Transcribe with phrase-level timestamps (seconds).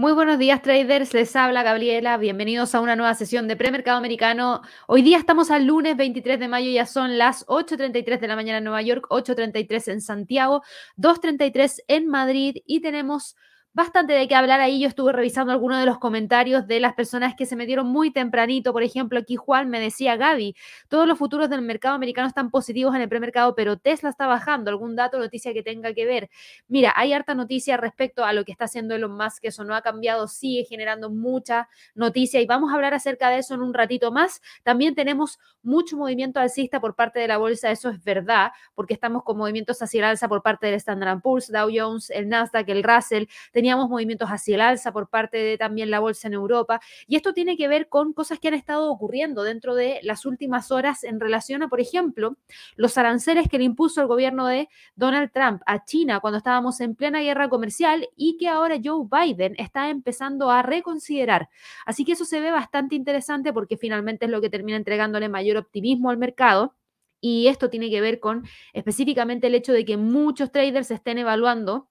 [0.00, 4.62] Muy buenos días traders, les habla Gabriela, bienvenidos a una nueva sesión de premercado americano.
[4.86, 8.56] Hoy día estamos al lunes 23 de mayo, ya son las 8.33 de la mañana
[8.56, 10.62] en Nueva York, 8.33 en Santiago,
[10.96, 13.36] 2.33 en Madrid y tenemos
[13.72, 14.80] bastante de qué hablar ahí.
[14.80, 18.72] Yo estuve revisando algunos de los comentarios de las personas que se metieron muy tempranito.
[18.72, 20.56] Por ejemplo, aquí Juan me decía, Gaby,
[20.88, 24.70] todos los futuros del mercado americano están positivos en el premercado, pero Tesla está bajando.
[24.70, 26.30] ¿Algún dato noticia que tenga que ver?
[26.68, 29.74] Mira, hay harta noticia respecto a lo que está haciendo Elon Musk, que eso no
[29.74, 33.74] ha cambiado, sigue generando mucha noticia y vamos a hablar acerca de eso en un
[33.74, 34.42] ratito más.
[34.62, 39.22] También tenemos mucho movimiento alcista por parte de la bolsa, eso es verdad, porque estamos
[39.22, 42.82] con movimientos hacia el alza por parte del Standard Poor's, Dow Jones, el Nasdaq, el
[42.82, 43.26] Russell
[43.60, 46.80] teníamos movimientos hacia el alza por parte de también la bolsa en Europa.
[47.06, 50.70] Y esto tiene que ver con cosas que han estado ocurriendo dentro de las últimas
[50.70, 52.38] horas en relación a, por ejemplo,
[52.76, 56.94] los aranceles que le impuso el gobierno de Donald Trump a China cuando estábamos en
[56.94, 61.50] plena guerra comercial y que ahora Joe Biden está empezando a reconsiderar.
[61.84, 65.58] Así que eso se ve bastante interesante porque finalmente es lo que termina entregándole mayor
[65.58, 66.74] optimismo al mercado.
[67.20, 71.89] Y esto tiene que ver con específicamente el hecho de que muchos traders estén evaluando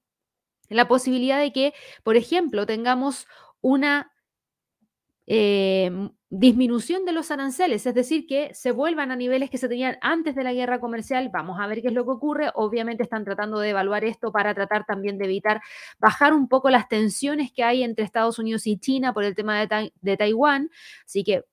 [0.69, 3.27] la posibilidad de que, por ejemplo, tengamos
[3.61, 4.11] una
[5.27, 5.91] eh,
[6.31, 10.35] disminución de los aranceles, es decir, que se vuelvan a niveles que se tenían antes
[10.35, 11.29] de la guerra comercial.
[11.33, 12.51] Vamos a ver qué es lo que ocurre.
[12.53, 15.61] Obviamente están tratando de evaluar esto para tratar también de evitar
[15.99, 19.59] bajar un poco las tensiones que hay entre Estados Unidos y China por el tema
[19.59, 20.69] de, de Taiwán.
[21.05, 21.45] Así que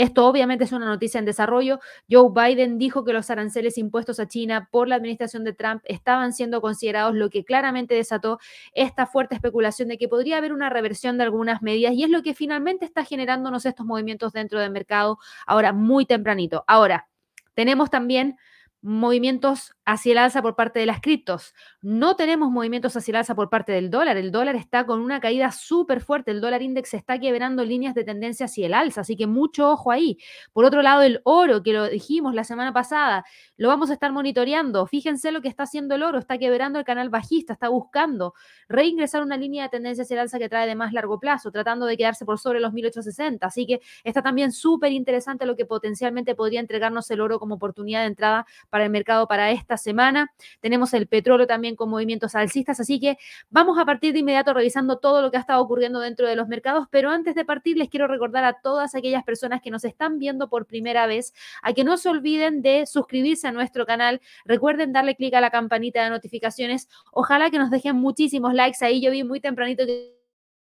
[0.00, 1.78] esto obviamente es una noticia en desarrollo.
[2.10, 6.32] Joe Biden dijo que los aranceles impuestos a China por la administración de Trump estaban
[6.32, 8.38] siendo considerados, lo que claramente desató
[8.72, 12.22] esta fuerte especulación de que podría haber una reversión de algunas medidas y es lo
[12.22, 16.64] que finalmente está generándonos estos movimientos dentro del mercado ahora muy tempranito.
[16.66, 17.06] Ahora,
[17.52, 18.38] tenemos también
[18.80, 21.52] movimientos hacia el alza por parte de las criptos.
[21.82, 24.16] No tenemos movimientos hacia el alza por parte del dólar.
[24.16, 26.30] El dólar está con una caída súper fuerte.
[26.30, 29.00] El dólar index está quebrando líneas de tendencia hacia el alza.
[29.00, 30.18] Así que mucho ojo ahí.
[30.52, 33.24] Por otro lado, el oro, que lo dijimos la semana pasada,
[33.56, 34.86] lo vamos a estar monitoreando.
[34.86, 36.18] Fíjense lo que está haciendo el oro.
[36.18, 37.52] Está quebrando el canal bajista.
[37.52, 38.34] Está buscando
[38.68, 41.86] reingresar una línea de tendencia hacia el alza que trae de más largo plazo, tratando
[41.86, 43.44] de quedarse por sobre los 1860.
[43.44, 48.02] Así que está también súper interesante lo que potencialmente podría entregarnos el oro como oportunidad
[48.02, 50.32] de entrada para el mercado para esta semana.
[50.60, 53.18] Tenemos el petróleo también con movimientos alcistas, así que
[53.48, 56.48] vamos a partir de inmediato revisando todo lo que ha estado ocurriendo dentro de los
[56.48, 60.18] mercados, pero antes de partir les quiero recordar a todas aquellas personas que nos están
[60.18, 64.20] viendo por primera vez a que no se olviden de suscribirse a nuestro canal.
[64.44, 66.88] Recuerden darle clic a la campanita de notificaciones.
[67.12, 69.00] Ojalá que nos dejen muchísimos likes ahí.
[69.00, 70.16] Yo vi muy tempranito que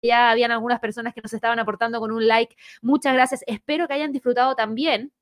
[0.02, 2.56] ya habían algunas personas que nos estaban aportando con un like.
[2.82, 3.42] Muchas gracias.
[3.46, 5.12] Espero que hayan disfrutado también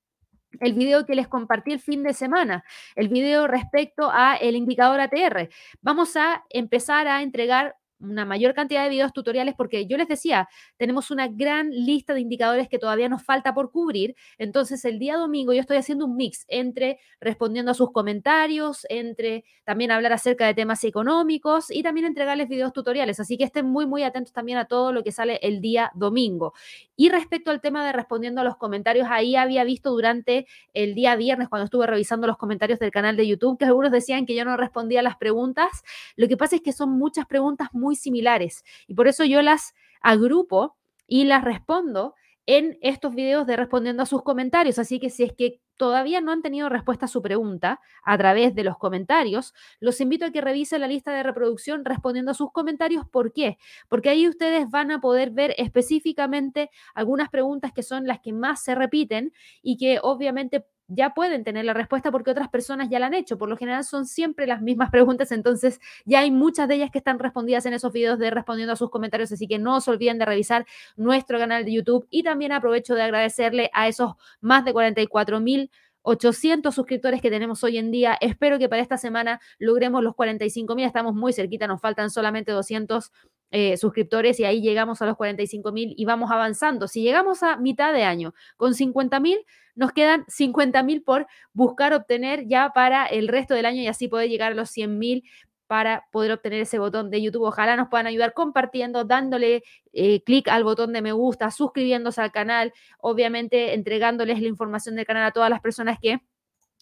[0.61, 5.01] el video que les compartí el fin de semana, el video respecto a el indicador
[5.01, 5.49] ATR.
[5.81, 10.49] Vamos a empezar a entregar una mayor cantidad de videos tutoriales porque yo les decía,
[10.77, 14.15] tenemos una gran lista de indicadores que todavía nos falta por cubrir.
[14.39, 19.45] Entonces, el día domingo yo estoy haciendo un mix entre respondiendo a sus comentarios, entre
[19.65, 23.21] también hablar acerca de temas económicos y también entregarles videos tutoriales.
[23.21, 26.53] Así que estén muy, muy atentos también a todo lo que sale el día domingo.
[26.97, 31.17] Y respecto al tema de respondiendo a los comentarios, ahí había visto durante el día
[31.17, 34.45] viernes, cuando estuve revisando los comentarios del canal de YouTube, que algunos decían que yo
[34.45, 35.85] no respondía a las preguntas.
[36.17, 39.41] Lo que pasa es que son muchas preguntas muy muy similares y por eso yo
[39.43, 42.15] las agrupo y las respondo
[42.47, 44.79] en estos videos de respondiendo a sus comentarios.
[44.79, 48.55] Así que si es que todavía no han tenido respuesta a su pregunta a través
[48.55, 52.51] de los comentarios, los invito a que revisen la lista de reproducción respondiendo a sus
[52.53, 53.07] comentarios.
[53.09, 53.59] ¿Por qué?
[53.89, 58.63] Porque ahí ustedes van a poder ver específicamente algunas preguntas que son las que más
[58.63, 59.33] se repiten
[59.63, 63.39] y que obviamente ya pueden tener la respuesta porque otras personas ya la han hecho.
[63.39, 66.99] Por lo general son siempre las mismas preguntas, entonces ya hay muchas de ellas que
[66.99, 70.19] están respondidas en esos videos de respondiendo a sus comentarios, así que no se olviden
[70.19, 70.67] de revisar
[70.97, 75.71] nuestro canal de YouTube y también aprovecho de agradecerle a esos más de 44 mil
[76.07, 78.17] 800 suscriptores que tenemos hoy en día.
[78.21, 80.87] Espero que para esta semana logremos los 45 mil.
[80.87, 83.11] Estamos muy cerquita, nos faltan solamente 200
[83.51, 86.89] eh, suscriptores y ahí llegamos a los 45 mil y vamos avanzando.
[86.89, 89.39] Si llegamos a mitad de año con 50 mil,
[89.75, 94.09] nos quedan 50 mil por buscar obtener ya para el resto del año y así
[94.09, 95.25] poder llegar a los 100 mil
[95.67, 97.43] para poder obtener ese botón de YouTube.
[97.43, 99.63] Ojalá nos puedan ayudar compartiendo, dándole
[99.93, 105.07] eh, clic al botón de me gusta, suscribiéndose al canal, obviamente entregándoles la información del
[105.07, 106.21] canal a todas las personas que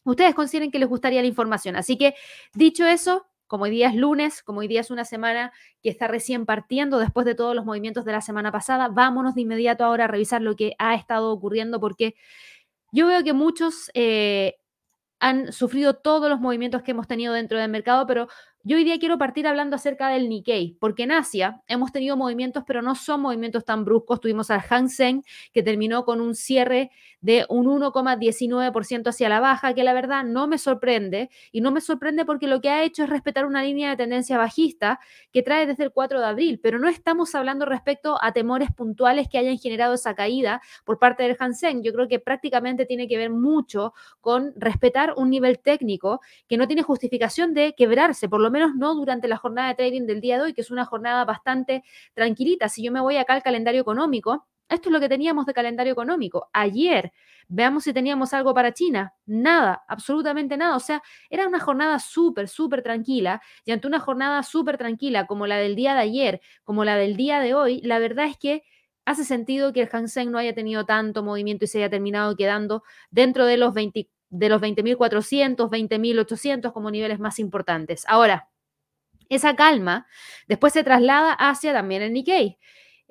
[0.04, 1.76] ustedes consideren que les gustaría la información.
[1.76, 2.14] Así que
[2.52, 6.08] dicho eso, como hoy día es lunes, como hoy día es una semana que está
[6.08, 10.06] recién partiendo después de todos los movimientos de la semana pasada, vámonos de inmediato ahora
[10.06, 12.16] a revisar lo que ha estado ocurriendo porque
[12.90, 13.92] yo veo que muchos...
[13.94, 14.56] Eh,
[15.20, 18.28] han sufrido todos los movimientos que hemos tenido dentro del mercado, pero
[18.66, 22.64] yo hoy día quiero partir hablando acerca del Nikkei, porque en Asia hemos tenido movimientos,
[22.66, 24.22] pero no son movimientos tan bruscos.
[24.22, 25.22] Tuvimos al Hang Seng,
[25.52, 26.90] que terminó con un cierre
[27.20, 31.28] de un 1,19% hacia la baja, que la verdad no me sorprende.
[31.52, 34.38] Y no me sorprende porque lo que ha hecho es respetar una línea de tendencia
[34.38, 34.98] bajista
[35.30, 39.28] que trae desde el 4 de abril, pero no estamos hablando respecto a temores puntuales
[39.28, 41.82] que hayan generado esa caída por parte del Hang Seng.
[41.82, 46.66] Yo creo que prácticamente tiene que ver mucho con respetar un nivel técnico que no
[46.66, 50.36] tiene justificación de quebrarse, por lo menos no durante la jornada de trading del día
[50.36, 51.84] de hoy, que es una jornada bastante
[52.14, 52.68] tranquilita.
[52.68, 55.92] Si yo me voy acá al calendario económico, esto es lo que teníamos de calendario
[55.92, 56.48] económico.
[56.52, 57.12] Ayer,
[57.48, 59.14] veamos si teníamos algo para China.
[59.26, 60.76] Nada, absolutamente nada.
[60.76, 63.42] O sea, era una jornada súper, súper tranquila.
[63.64, 67.16] Y ante una jornada súper tranquila como la del día de ayer, como la del
[67.16, 68.62] día de hoy, la verdad es que
[69.04, 72.36] hace sentido que el Hang Seng no haya tenido tanto movimiento y se haya terminado
[72.36, 78.04] quedando dentro de los 20, de los 20.400, 20.800 como niveles más importantes.
[78.08, 78.48] Ahora,
[79.28, 80.06] esa calma
[80.48, 82.58] después se traslada hacia también el Nikkei,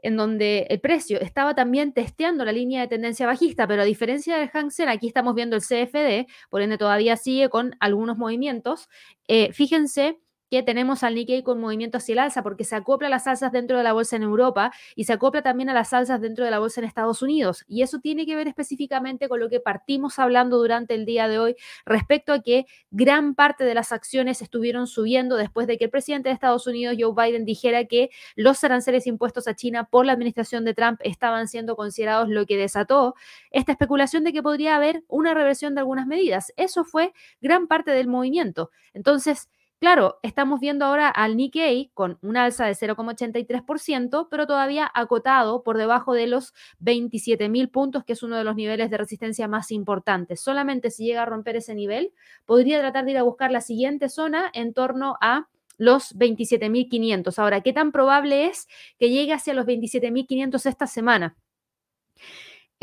[0.01, 4.37] en donde el precio estaba también testeando la línea de tendencia bajista, pero a diferencia
[4.37, 8.89] del Hang Seng, aquí estamos viendo el CFD, por ende todavía sigue con algunos movimientos.
[9.29, 10.19] Eh, fíjense
[10.53, 13.51] que tenemos al Nikkei con movimiento hacia el alza porque se acopla a las alzas
[13.51, 16.51] dentro de la bolsa en Europa y se acopla también a las alzas dentro de
[16.51, 17.65] la bolsa en Estados Unidos.
[17.67, 21.39] Y eso tiene que ver específicamente con lo que partimos hablando durante el día de
[21.39, 21.55] hoy
[21.87, 26.29] respecto a que gran parte de las acciones estuvieron subiendo después de que el presidente
[26.29, 30.65] de Estados Unidos, Joe Biden, dijera que los aranceles impuestos a China por la administración
[30.65, 33.15] de Trump estaban siendo considerados lo que desató
[33.49, 36.53] esta especulación de que podría haber una reversión de algunas medidas.
[36.57, 37.11] Eso fue
[37.41, 38.69] gran parte del movimiento.
[38.93, 39.49] Entonces,
[39.81, 45.77] Claro, estamos viendo ahora al Nikkei con un alza de 0,83%, pero todavía acotado por
[45.77, 50.39] debajo de los 27.000 puntos, que es uno de los niveles de resistencia más importantes.
[50.41, 52.13] Solamente si llega a romper ese nivel,
[52.45, 57.37] podría tratar de ir a buscar la siguiente zona en torno a los 27.500.
[57.37, 58.67] Ahora, ¿qué tan probable es
[58.99, 61.35] que llegue hacia los 27.500 esta semana?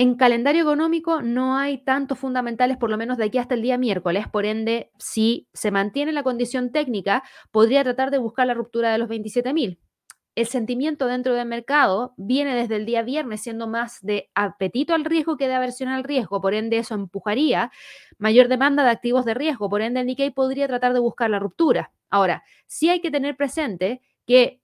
[0.01, 3.77] En calendario económico no hay tantos fundamentales, por lo menos de aquí hasta el día
[3.77, 4.27] miércoles.
[4.29, 8.97] Por ende, si se mantiene la condición técnica, podría tratar de buscar la ruptura de
[8.97, 9.79] los 27.000.
[10.37, 15.05] El sentimiento dentro del mercado viene desde el día viernes siendo más de apetito al
[15.05, 16.41] riesgo que de aversión al riesgo.
[16.41, 17.71] Por ende, eso empujaría
[18.17, 19.69] mayor demanda de activos de riesgo.
[19.69, 21.93] Por ende, el Nikkei podría tratar de buscar la ruptura.
[22.09, 24.63] Ahora, sí hay que tener presente que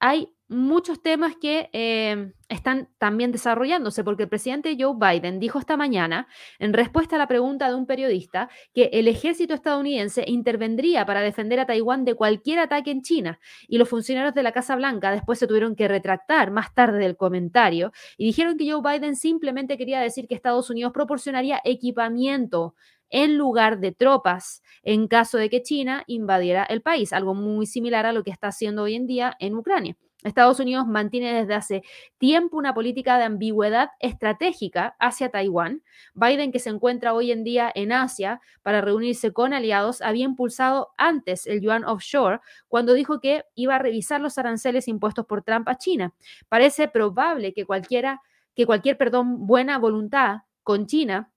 [0.00, 5.76] hay muchos temas que eh, están también desarrollándose, porque el presidente Joe Biden dijo esta
[5.76, 6.26] mañana,
[6.58, 11.60] en respuesta a la pregunta de un periodista, que el ejército estadounidense intervendría para defender
[11.60, 13.38] a Taiwán de cualquier ataque en China.
[13.68, 17.16] Y los funcionarios de la Casa Blanca después se tuvieron que retractar más tarde del
[17.16, 22.74] comentario y dijeron que Joe Biden simplemente quería decir que Estados Unidos proporcionaría equipamiento
[23.08, 28.06] en lugar de tropas en caso de que China invadiera el país, algo muy similar
[28.06, 29.96] a lo que está haciendo hoy en día en Ucrania.
[30.22, 31.82] Estados Unidos mantiene desde hace
[32.18, 35.82] tiempo una política de ambigüedad estratégica hacia Taiwán.
[36.14, 40.90] Biden, que se encuentra hoy en día en Asia para reunirse con aliados, había impulsado
[40.98, 45.68] antes el yuan offshore cuando dijo que iba a revisar los aranceles impuestos por Trump
[45.68, 46.12] a China.
[46.48, 48.20] Parece probable que cualquiera
[48.54, 51.29] que cualquier, perdón, buena voluntad con China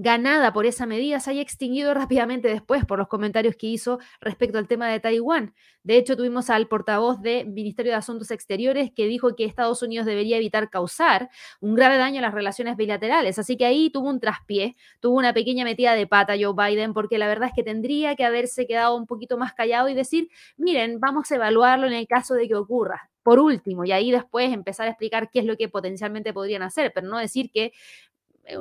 [0.00, 4.56] ganada por esa medida se haya extinguido rápidamente después por los comentarios que hizo respecto
[4.56, 5.54] al tema de Taiwán.
[5.82, 10.06] De hecho, tuvimos al portavoz del Ministerio de Asuntos Exteriores que dijo que Estados Unidos
[10.06, 13.40] debería evitar causar un grave daño a las relaciones bilaterales.
[13.40, 17.18] Así que ahí tuvo un traspié, tuvo una pequeña metida de pata Joe Biden, porque
[17.18, 21.00] la verdad es que tendría que haberse quedado un poquito más callado y decir, miren,
[21.00, 24.86] vamos a evaluarlo en el caso de que ocurra por último, y ahí después empezar
[24.86, 27.72] a explicar qué es lo que potencialmente podrían hacer, pero no decir que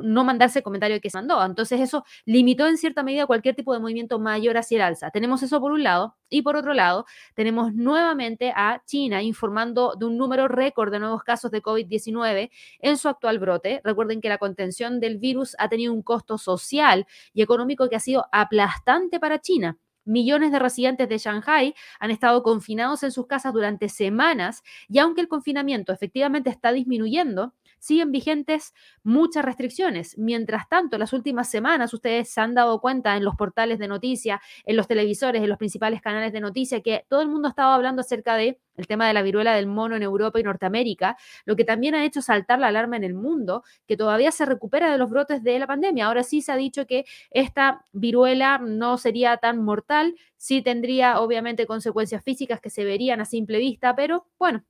[0.04, 1.44] no mandarse el comentario que se mandó.
[1.44, 5.12] Entonces eso limitó en cierta medida cualquier tipo de movimiento mayor hacia el alza.
[5.12, 10.06] Tenemos eso por un lado y por otro lado tenemos nuevamente a China informando de
[10.06, 13.82] un número récord de nuevos casos de COVID-19 en su actual brote.
[13.84, 18.00] Recuerden que la contención del virus ha tenido un costo social y económico que ha
[18.00, 19.78] sido aplastante para China.
[20.08, 25.20] Millones de residentes de Shanghai han estado confinados en sus casas durante semanas y aunque
[25.20, 30.18] el confinamiento efectivamente está disminuyendo, siguen vigentes muchas restricciones.
[30.18, 34.40] Mientras tanto, las últimas semanas ustedes se han dado cuenta en los portales de noticias,
[34.66, 38.02] en los televisores, en los principales canales de noticias, que todo el mundo estaba hablando
[38.02, 41.66] acerca de el tema de la viruela del mono en Europa y Norteamérica, lo que
[41.66, 45.10] también ha hecho saltar la alarma en el mundo, que todavía se recupera de los
[45.10, 46.06] brotes de la pandemia.
[46.06, 51.66] Ahora sí se ha dicho que esta viruela no sería tan mortal, sí tendría obviamente
[51.66, 54.64] consecuencias físicas que se verían a simple vista, pero bueno,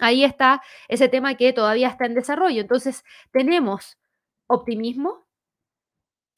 [0.00, 2.60] ahí está ese tema que todavía está en desarrollo.
[2.60, 3.98] Entonces, tenemos
[4.46, 5.26] optimismo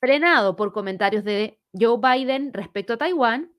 [0.01, 3.53] frenado por comentarios de Joe Biden respecto a Taiwán,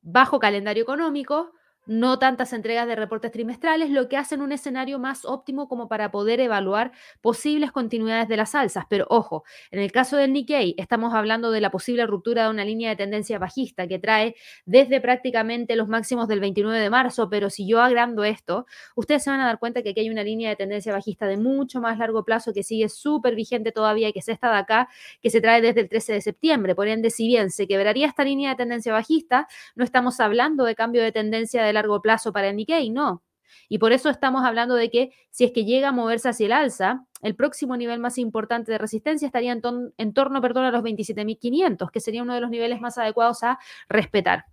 [0.00, 1.52] bajo calendario económico,
[1.86, 6.10] no tantas entregas de reportes trimestrales, lo que hacen un escenario más óptimo como para
[6.10, 8.84] poder evaluar posibles continuidades de las alzas.
[8.88, 12.64] Pero ojo, en el caso del Nikkei estamos hablando de la posible ruptura de una
[12.64, 17.50] línea de tendencia bajista que trae desde prácticamente los máximos del 29 de marzo, pero
[17.50, 20.50] si yo agrando esto, ustedes se van a dar cuenta que aquí hay una línea
[20.50, 24.20] de tendencia bajista de mucho más largo plazo que sigue súper vigente todavía y que
[24.20, 24.88] es esta de acá,
[25.20, 26.74] que se trae desde el 13 de septiembre.
[26.74, 30.74] Por ende, si bien se quebraría esta línea de tendencia bajista, no estamos hablando de
[30.74, 33.22] cambio de tendencia de largo plazo para el Nikkei, no.
[33.68, 36.52] Y por eso estamos hablando de que si es que llega a moverse hacia el
[36.52, 41.90] alza, el próximo nivel más importante de resistencia estaría en, torno perdón, a los 27.500,
[41.90, 44.44] que sería uno de los niveles más adecuados a respetar.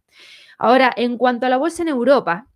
[0.57, 2.47] Ahora, en cuanto a la bolsa en Europa,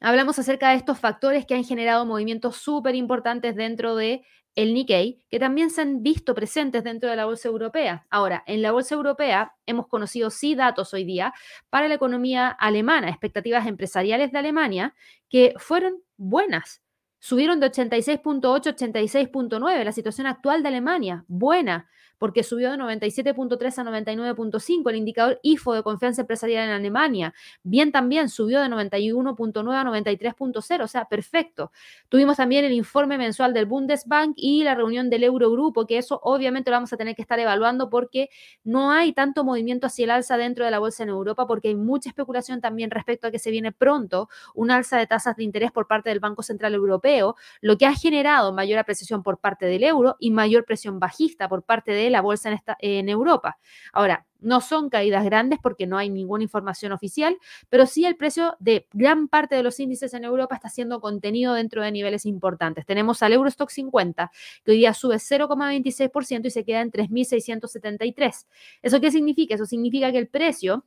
[0.00, 4.24] hablamos acerca de estos factores que han generado movimientos súper importantes dentro de
[4.56, 8.06] el Nikkei, que también se han visto presentes dentro de la bolsa europea.
[8.10, 11.32] Ahora, en la bolsa europea hemos conocido sí datos hoy día
[11.70, 14.94] para la economía alemana, expectativas empresariales de Alemania,
[15.28, 16.82] que fueron buenas.
[17.26, 23.78] Subieron de 86.8 a 86.9, la situación actual de Alemania, buena porque subió de 97.3
[23.78, 27.34] a 99.5 el indicador IFO de confianza empresarial en Alemania.
[27.62, 31.72] Bien también subió de 91.9 a 93.0, o sea, perfecto.
[32.08, 36.70] Tuvimos también el informe mensual del Bundesbank y la reunión del Eurogrupo, que eso obviamente
[36.70, 38.30] lo vamos a tener que estar evaluando porque
[38.64, 41.76] no hay tanto movimiento hacia el alza dentro de la bolsa en Europa porque hay
[41.76, 45.72] mucha especulación también respecto a que se viene pronto un alza de tasas de interés
[45.72, 47.15] por parte del Banco Central Europeo,
[47.60, 51.62] lo que ha generado mayor apreciación por parte del euro y mayor presión bajista por
[51.62, 53.58] parte de la bolsa en, en Europa.
[53.92, 57.36] Ahora, no son caídas grandes porque no hay ninguna información oficial,
[57.68, 61.54] pero sí el precio de gran parte de los índices en Europa está siendo contenido
[61.54, 62.86] dentro de niveles importantes.
[62.86, 64.30] Tenemos al Eurostock 50,
[64.64, 68.46] que hoy día sube 0,26% y se queda en 3.673.
[68.82, 69.54] ¿Eso qué significa?
[69.54, 70.84] Eso significa que el precio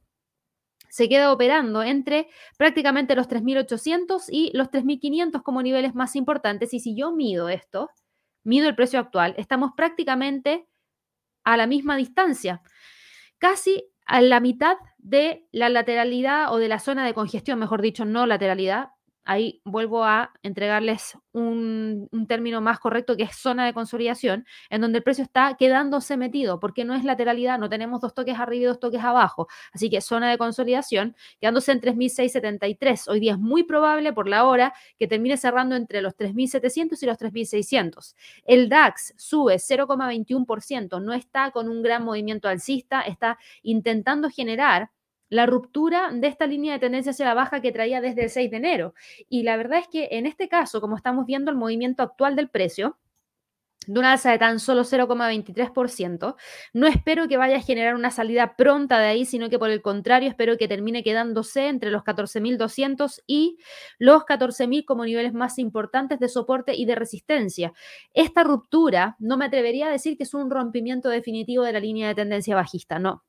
[0.89, 2.27] se queda operando entre
[2.57, 6.73] prácticamente los 3.800 y los 3.500 como niveles más importantes.
[6.73, 7.89] Y si yo mido esto,
[8.43, 10.67] mido el precio actual, estamos prácticamente
[11.43, 12.61] a la misma distancia,
[13.37, 18.05] casi a la mitad de la lateralidad o de la zona de congestión, mejor dicho,
[18.05, 18.89] no lateralidad,
[19.29, 24.97] ahí vuelvo a entregarles un, término más correcto que es zona de consolidación, en donde
[24.97, 28.65] el precio está quedándose metido, porque no es lateralidad, no tenemos dos toques arriba y
[28.65, 29.47] dos toques abajo.
[29.71, 33.07] Así que zona de consolidación, quedándose en 3.673.
[33.07, 37.05] Hoy día es muy probable por la hora que termine cerrando entre los 3.700 y
[37.05, 38.15] los 3.600.
[38.45, 44.89] El DAX sube 0,21%, no está con un gran movimiento alcista, está intentando generar
[45.29, 48.51] la ruptura de esta línea de tendencia hacia la baja que traía desde el 6
[48.51, 48.93] de enero.
[49.29, 52.49] Y la verdad es que en este caso, como estamos viendo el movimiento actual del
[52.49, 52.97] precio,
[53.87, 56.35] de una alza de tan solo 0,23%.
[56.73, 59.81] No espero que vaya a generar una salida pronta de ahí, sino que por el
[59.81, 63.57] contrario espero que termine quedándose entre los 14.200 y
[63.97, 67.73] los 14.000 como niveles más importantes de soporte y de resistencia.
[68.13, 72.09] Esta ruptura no me atrevería a decir que es un rompimiento definitivo de la línea
[72.09, 73.23] de tendencia bajista, no.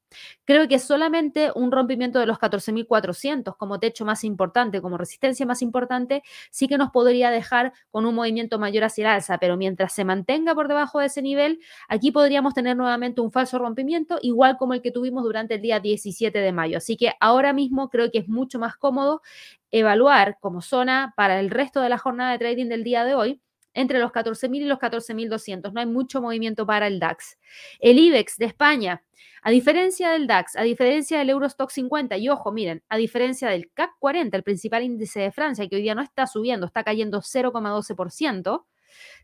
[0.45, 5.63] Creo que solamente un rompimiento de los 14.400 como techo más importante, como resistencia más
[5.63, 9.93] importante, sí que nos podría dejar con un movimiento mayor hacia el alza, pero mientras
[9.93, 14.57] se mantenga por debajo de ese nivel, aquí podríamos tener nuevamente un falso rompimiento, igual
[14.57, 16.79] como el que tuvimos durante el día 17 de mayo.
[16.79, 19.23] Así que ahora mismo creo que es mucho más cómodo
[19.71, 23.41] evaluar como zona para el resto de la jornada de trading del día de hoy
[23.75, 25.73] entre los 14.000 y los 14.200.
[25.73, 27.39] No hay mucho movimiento para el DAX.
[27.79, 29.03] El IBEX de España
[29.43, 33.71] a diferencia del DAX, a diferencia del Eurostock 50, y ojo, miren, a diferencia del
[33.73, 37.23] CAC 40, el principal índice de Francia, que hoy día no está subiendo, está cayendo
[37.23, 38.67] 0,12%,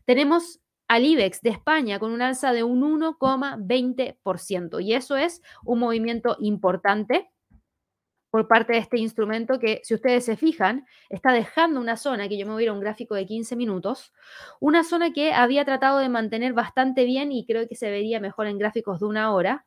[0.05, 4.81] tenemos al IBEX de España con un alza de un 1,20%.
[4.81, 7.29] Y eso es un movimiento importante
[8.37, 12.37] por parte de este instrumento que, si ustedes se fijan, está dejando una zona, que
[12.37, 14.13] yo me voy a un gráfico de 15 minutos,
[14.59, 18.45] una zona que había tratado de mantener bastante bien y creo que se vería mejor
[18.45, 19.65] en gráficos de una hora,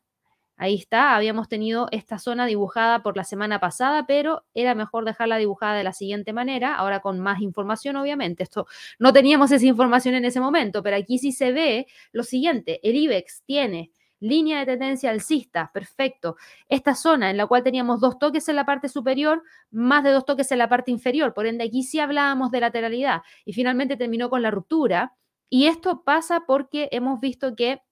[0.57, 5.39] Ahí está, habíamos tenido esta zona dibujada por la semana pasada, pero era mejor dejarla
[5.39, 8.43] dibujada de la siguiente manera, ahora con más información, obviamente.
[8.43, 8.67] Esto
[8.99, 12.95] no teníamos esa información en ese momento, pero aquí sí se ve lo siguiente, el
[12.95, 16.37] IBEX tiene línea de tendencia alcista, perfecto.
[16.69, 20.25] Esta zona en la cual teníamos dos toques en la parte superior, más de dos
[20.25, 24.31] toques en la parte inferior, por ende aquí sí hablábamos de lateralidad y finalmente terminó
[24.31, 25.17] con la ruptura.
[25.49, 27.83] Y esto pasa porque hemos visto que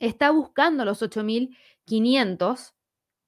[0.00, 2.74] está buscando los 8.500,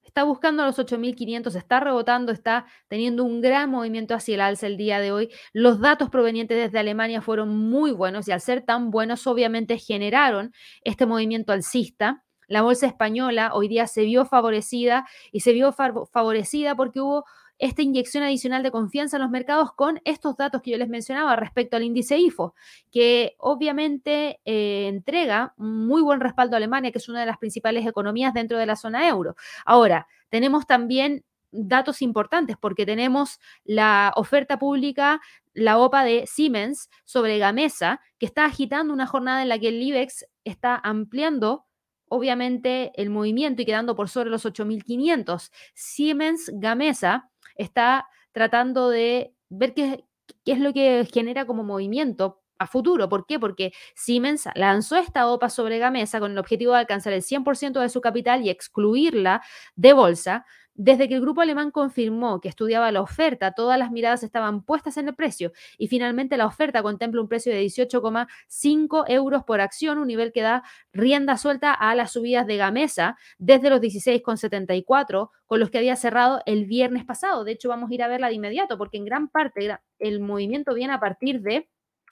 [0.07, 4.77] está buscando los 8.500, está rebotando, está teniendo un gran movimiento hacia el alza el
[4.77, 5.29] día de hoy.
[5.53, 10.53] Los datos provenientes desde Alemania fueron muy buenos y al ser tan buenos obviamente generaron
[10.83, 12.23] este movimiento alcista.
[12.47, 17.25] La bolsa española hoy día se vio favorecida y se vio favorecida porque hubo
[17.59, 21.35] esta inyección adicional de confianza en los mercados con estos datos que yo les mencionaba
[21.35, 22.53] respecto al índice IFO,
[22.91, 27.85] que obviamente eh, entrega muy buen respaldo a Alemania, que es una de las principales
[27.85, 29.35] economías dentro de la zona euro.
[29.65, 35.21] Ahora, tenemos también datos importantes porque tenemos la oferta pública,
[35.53, 39.81] la OPA de Siemens sobre Gamesa, que está agitando una jornada en la que el
[39.81, 41.65] IBEX está ampliando
[42.09, 45.51] obviamente el movimiento y quedando por sobre los 8.500.
[45.73, 50.05] Siemens Gamesa está tratando de ver qué,
[50.45, 53.09] qué es lo que genera como movimiento a futuro.
[53.09, 53.39] ¿Por qué?
[53.39, 57.89] Porque Siemens lanzó esta OPA sobre Gamesa con el objetivo de alcanzar el 100% de
[57.89, 59.41] su capital y excluirla
[59.75, 60.45] de bolsa,
[60.77, 64.95] desde que el grupo alemán confirmó que estudiaba la oferta, todas las miradas estaban puestas
[64.97, 69.97] en el precio y finalmente la oferta contempla un precio de 18,5 euros por acción,
[69.97, 75.59] un nivel que da rienda suelta a las subidas de Gamesa desde los 16,74 con
[75.59, 77.43] los que había cerrado el viernes pasado.
[77.43, 80.75] De hecho, vamos a ir a verla de inmediato porque en gran parte el movimiento
[80.75, 81.67] viene a partir de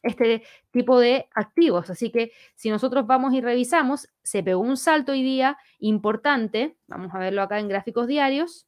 [0.05, 1.89] este tipo de activos.
[1.89, 7.13] Así que si nosotros vamos y revisamos, se pegó un salto hoy día importante, vamos
[7.13, 8.67] a verlo acá en gráficos diarios.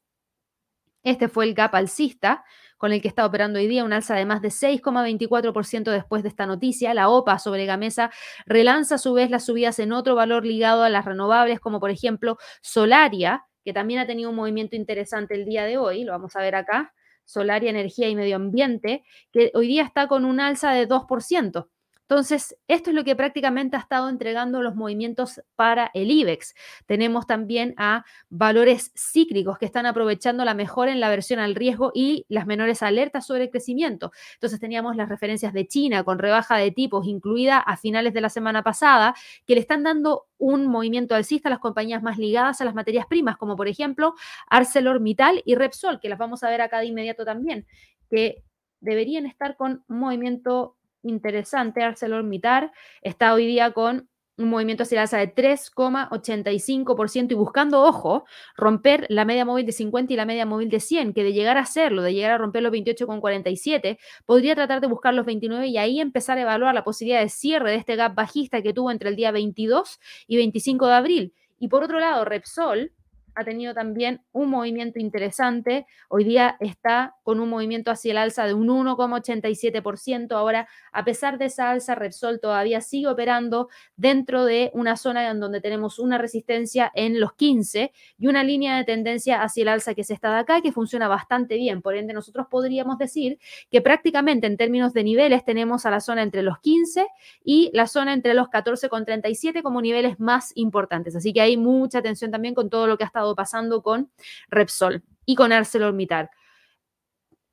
[1.03, 2.43] Este fue el gap alcista
[2.77, 6.29] con el que está operando hoy día, un alza de más de 6,24% después de
[6.29, 6.93] esta noticia.
[6.93, 8.11] La OPA sobre Gamesa
[8.45, 11.91] relanza a su vez las subidas en otro valor ligado a las renovables, como por
[11.91, 16.35] ejemplo Solaria, que también ha tenido un movimiento interesante el día de hoy, lo vamos
[16.35, 16.93] a ver acá.
[17.27, 21.67] Solaria Energía y Medio Ambiente, que hoy día está con un alza de 2%.
[22.09, 26.55] Entonces, esto es lo que prácticamente ha estado entregando los movimientos para el IBEX.
[26.85, 31.91] Tenemos también a valores cíclicos que están aprovechando la mejora en la versión al riesgo
[31.93, 34.13] y las menores alertas sobre el crecimiento.
[34.35, 38.29] Entonces, teníamos las referencias de China con rebaja de tipos incluida a finales de la
[38.29, 39.13] semana pasada,
[39.45, 43.05] que le están dando un movimiento alcista a las compañías más ligadas a las materias
[43.07, 44.13] primas, como por ejemplo
[44.49, 47.65] ArcelorMittal y Repsol, que las vamos a ver acá de inmediato también,
[48.09, 48.43] que
[48.79, 50.76] deberían estar con movimiento
[51.09, 57.81] interesante, ArcelorMittal está hoy día con un movimiento hacia la alza de 3,85% y buscando,
[57.83, 61.33] ojo, romper la media móvil de 50 y la media móvil de 100, que de
[61.33, 65.67] llegar a hacerlo, de llegar a romper los 28,47, podría tratar de buscar los 29
[65.67, 68.91] y ahí empezar a evaluar la posibilidad de cierre de este gap bajista que tuvo
[68.91, 71.33] entre el día 22 y 25 de abril.
[71.59, 72.91] Y por otro lado, Repsol,
[73.37, 75.85] ha tenido también un movimiento interesante.
[76.09, 80.31] Hoy día está con un movimiento hacia el alza de un 1,87%.
[80.31, 85.39] Ahora, a pesar de esa alza, Repsol todavía sigue operando dentro de una zona en
[85.39, 89.93] donde tenemos una resistencia en los 15 y una línea de tendencia hacia el alza
[89.93, 91.83] que se está de acá, que funciona bastante bien.
[91.83, 93.37] Por ende, nosotros podríamos decir
[93.69, 97.05] que prácticamente en términos de niveles tenemos a la zona entre los 15
[97.43, 101.15] y la zona entre los 14,37 como niveles más importantes.
[101.15, 104.11] Así que hay mucha atención también con todo lo que ha estado pasando con
[104.49, 106.29] Repsol y con ArcelorMittal.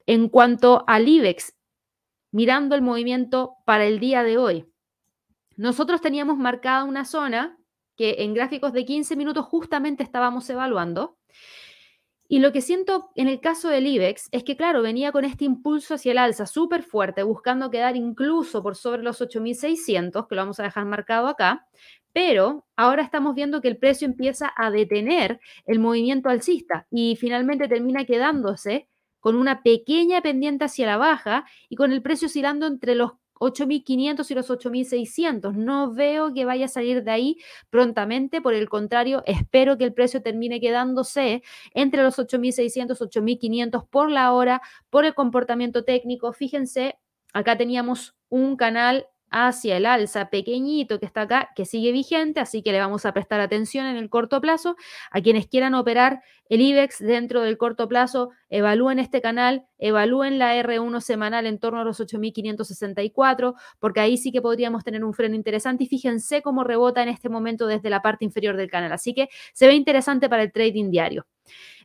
[0.07, 1.55] En cuanto al IBEX,
[2.31, 4.67] mirando el movimiento para el día de hoy,
[5.57, 7.59] nosotros teníamos marcada una zona
[7.97, 11.17] que en gráficos de 15 minutos justamente estábamos evaluando.
[12.27, 15.45] Y lo que siento en el caso del IBEX es que, claro, venía con este
[15.45, 20.43] impulso hacia el alza súper fuerte, buscando quedar incluso por sobre los 8.600, que lo
[20.43, 21.69] vamos a dejar marcado acá,
[22.15, 27.69] pero ahora estamos viendo que el precio empieza a detener el movimiento alcista y finalmente
[27.69, 32.95] termina quedándose con una pequeña pendiente hacia la baja y con el precio oscilando entre
[32.95, 35.55] los 8.500 y los 8.600.
[35.55, 39.93] No veo que vaya a salir de ahí prontamente, por el contrario, espero que el
[39.93, 46.33] precio termine quedándose entre los 8.600 y 8.500 por la hora, por el comportamiento técnico.
[46.33, 46.97] Fíjense,
[47.33, 52.63] acá teníamos un canal hacia el alza pequeñito que está acá, que sigue vigente, así
[52.63, 54.77] que le vamos a prestar atención en el corto plazo.
[55.11, 60.55] A quienes quieran operar el IBEX dentro del corto plazo, evalúen este canal, evalúen la
[60.57, 65.35] R1 semanal en torno a los 8.564, porque ahí sí que podríamos tener un freno
[65.35, 68.93] interesante y fíjense cómo rebota en este momento desde la parte inferior del canal.
[68.93, 71.27] Así que se ve interesante para el trading diario.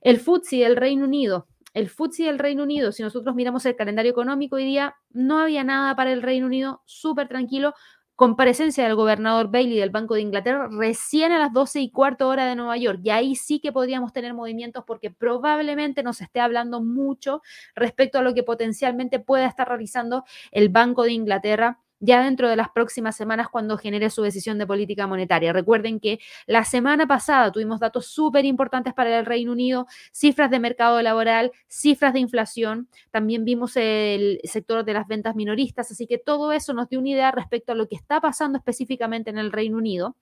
[0.01, 4.11] El FTSE del Reino Unido el FTSE del Reino Unido, si nosotros miramos el calendario
[4.11, 7.73] económico hoy día, no había nada para el Reino Unido, súper tranquilo,
[8.19, 12.27] con presencia del gobernador Bailey del Banco de Inglaterra recién a las 12 y cuarto
[12.27, 12.99] hora de Nueva York.
[13.01, 17.41] Y ahí sí que podríamos tener movimientos porque probablemente nos esté hablando mucho
[17.75, 22.55] respecto a lo que potencialmente pueda estar realizando el Banco de Inglaterra ya dentro de
[22.55, 25.53] las próximas semanas cuando genere su decisión de política monetaria.
[25.53, 30.59] Recuerden que la semana pasada tuvimos datos súper importantes para el Reino Unido, cifras de
[30.59, 36.17] mercado laboral, cifras de inflación, también vimos el sector de las ventas minoristas, así que
[36.17, 39.51] todo eso nos dio una idea respecto a lo que está pasando específicamente en el
[39.51, 40.15] Reino Unido.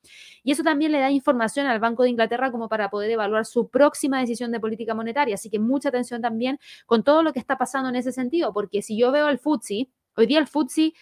[0.44, 3.70] Y eso también le da información al Banco de Inglaterra como para poder evaluar su
[3.70, 5.36] próxima decisión de política monetaria.
[5.36, 8.82] Así que mucha atención también con todo lo que está pasando en ese sentido, porque
[8.82, 10.94] si yo veo el FTSE, hoy día el FTSE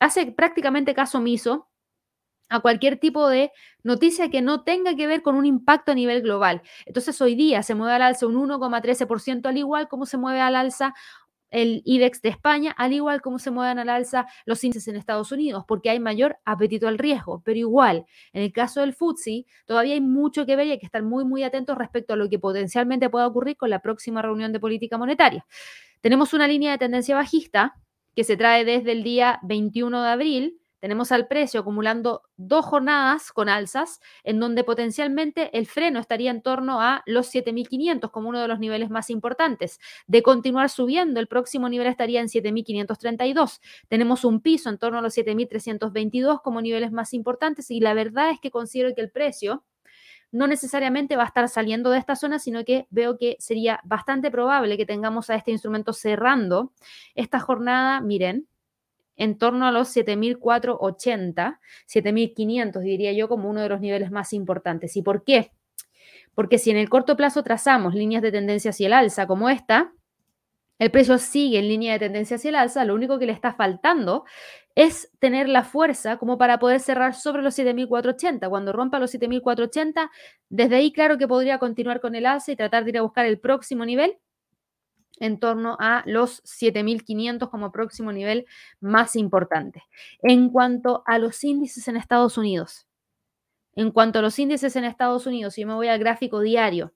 [0.00, 1.68] hace prácticamente caso omiso
[2.48, 6.22] a cualquier tipo de noticia que no tenga que ver con un impacto a nivel
[6.22, 6.62] global.
[6.86, 10.56] Entonces hoy día se mueve al alza un 1,13% al igual como se mueve al
[10.56, 10.94] alza
[11.50, 15.32] el IBEX de España, al igual como se mueven al alza los índices en Estados
[15.32, 17.42] Unidos, porque hay mayor apetito al riesgo.
[17.44, 20.86] Pero igual, en el caso del FTSE, todavía hay mucho que ver y hay que
[20.86, 24.52] estar muy, muy atentos respecto a lo que potencialmente pueda ocurrir con la próxima reunión
[24.52, 25.46] de política monetaria.
[26.00, 27.74] Tenemos una línea de tendencia bajista
[28.14, 33.32] que se trae desde el día 21 de abril tenemos al precio acumulando dos jornadas
[33.32, 38.40] con alzas, en donde potencialmente el freno estaría en torno a los 7.500 como uno
[38.40, 39.80] de los niveles más importantes.
[40.06, 43.60] De continuar subiendo, el próximo nivel estaría en 7.532.
[43.88, 48.30] Tenemos un piso en torno a los 7.322 como niveles más importantes y la verdad
[48.30, 49.64] es que considero que el precio
[50.30, 54.30] no necesariamente va a estar saliendo de esta zona, sino que veo que sería bastante
[54.30, 56.72] probable que tengamos a este instrumento cerrando
[57.14, 58.46] esta jornada, miren,
[59.16, 64.96] en torno a los 7.480, 7.500 diría yo como uno de los niveles más importantes.
[64.96, 65.50] ¿Y por qué?
[66.34, 69.92] Porque si en el corto plazo trazamos líneas de tendencia hacia el alza como esta,
[70.78, 73.52] el precio sigue en línea de tendencia hacia el alza, lo único que le está
[73.54, 74.24] faltando
[74.78, 78.48] es tener la fuerza como para poder cerrar sobre los 7.480.
[78.48, 80.08] Cuando rompa los 7.480,
[80.50, 83.26] desde ahí claro que podría continuar con el alza y tratar de ir a buscar
[83.26, 84.18] el próximo nivel
[85.18, 88.46] en torno a los 7.500 como próximo nivel
[88.78, 89.82] más importante.
[90.22, 92.86] En cuanto a los índices en Estados Unidos,
[93.74, 96.94] en cuanto a los índices en Estados Unidos, si yo me voy al gráfico diario,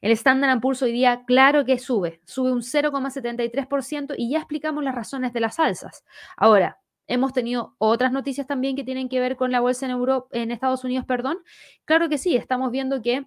[0.00, 4.94] el Standard Poor's hoy día, claro que sube, sube un 0,73% y ya explicamos las
[4.94, 6.06] razones de las alzas.
[6.34, 9.98] Ahora, hemos tenido otras noticias también que tienen que ver con la bolsa en,
[10.32, 11.38] en Estados Unidos, perdón.
[11.84, 13.26] Claro que sí, estamos viendo que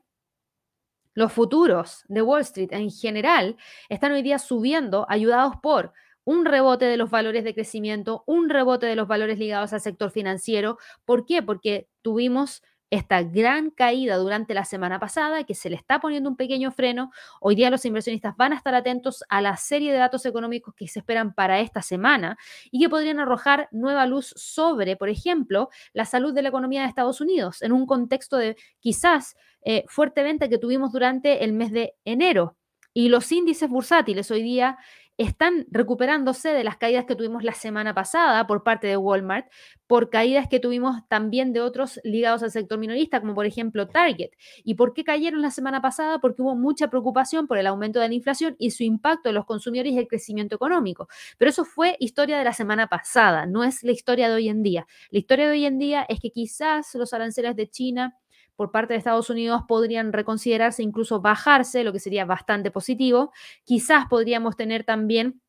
[1.13, 3.57] los futuros de Wall Street en general
[3.89, 5.91] están hoy día subiendo, ayudados por
[6.23, 10.11] un rebote de los valores de crecimiento, un rebote de los valores ligados al sector
[10.11, 10.77] financiero.
[11.03, 11.41] ¿Por qué?
[11.41, 16.35] Porque tuvimos esta gran caída durante la semana pasada, que se le está poniendo un
[16.35, 17.09] pequeño freno.
[17.39, 20.89] Hoy día los inversionistas van a estar atentos a la serie de datos económicos que
[20.89, 22.37] se esperan para esta semana
[22.69, 26.89] y que podrían arrojar nueva luz sobre, por ejemplo, la salud de la economía de
[26.89, 31.71] Estados Unidos, en un contexto de quizás eh, fuerte venta que tuvimos durante el mes
[31.71, 32.57] de enero.
[32.93, 34.77] Y los índices bursátiles hoy día
[35.17, 39.47] están recuperándose de las caídas que tuvimos la semana pasada por parte de Walmart,
[39.87, 44.31] por caídas que tuvimos también de otros ligados al sector minorista, como por ejemplo Target.
[44.63, 46.19] ¿Y por qué cayeron la semana pasada?
[46.19, 49.45] Porque hubo mucha preocupación por el aumento de la inflación y su impacto en los
[49.45, 51.07] consumidores y el crecimiento económico.
[51.37, 54.63] Pero eso fue historia de la semana pasada, no es la historia de hoy en
[54.63, 54.87] día.
[55.09, 58.17] La historia de hoy en día es que quizás los aranceles de China
[58.61, 63.31] por parte de Estados Unidos podrían reconsiderarse, incluso bajarse, lo que sería bastante positivo.
[63.63, 65.41] Quizás podríamos tener también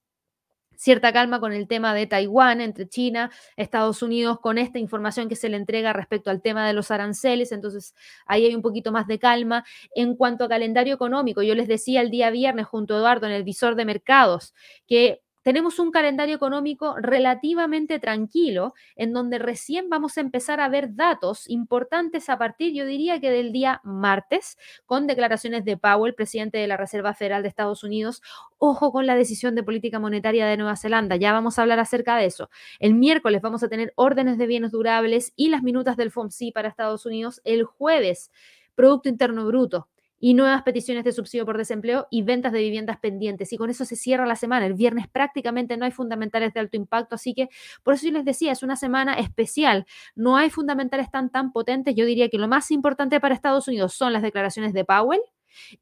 [0.77, 5.37] cierta calma con el tema de Taiwán entre China, Estados Unidos, con esta información que
[5.37, 7.53] se le entrega respecto al tema de los aranceles.
[7.53, 7.95] Entonces,
[8.25, 9.63] ahí hay un poquito más de calma.
[9.95, 13.33] En cuanto a calendario económico, yo les decía el día viernes junto a Eduardo en
[13.33, 14.55] el visor de mercados
[14.87, 20.95] que tenemos un calendario económico relativamente tranquilo, en donde recién vamos a empezar a ver
[20.95, 26.59] datos importantes a partir, yo diría que del día martes, con declaraciones de Powell, presidente
[26.59, 28.23] de la Reserva Federal de Estados Unidos.
[28.59, 32.17] Ojo con la decisión de política monetaria de Nueva Zelanda, ya vamos a hablar acerca
[32.17, 32.49] de eso.
[32.79, 36.69] El miércoles vamos a tener órdenes de bienes durables y las minutas del FOMC para
[36.69, 37.41] Estados Unidos.
[37.45, 38.31] El jueves,
[38.75, 39.89] Producto Interno Bruto
[40.25, 43.53] y nuevas peticiones de subsidio por desempleo y ventas de viviendas pendientes.
[43.53, 44.67] Y con eso se cierra la semana.
[44.67, 47.49] El viernes prácticamente no hay fundamentales de alto impacto, así que
[47.83, 49.85] por eso yo les decía, es una semana especial.
[50.15, 51.97] No hay fundamentales tan tan potentes.
[51.97, 55.21] Yo diría que lo más importante para Estados Unidos son las declaraciones de Powell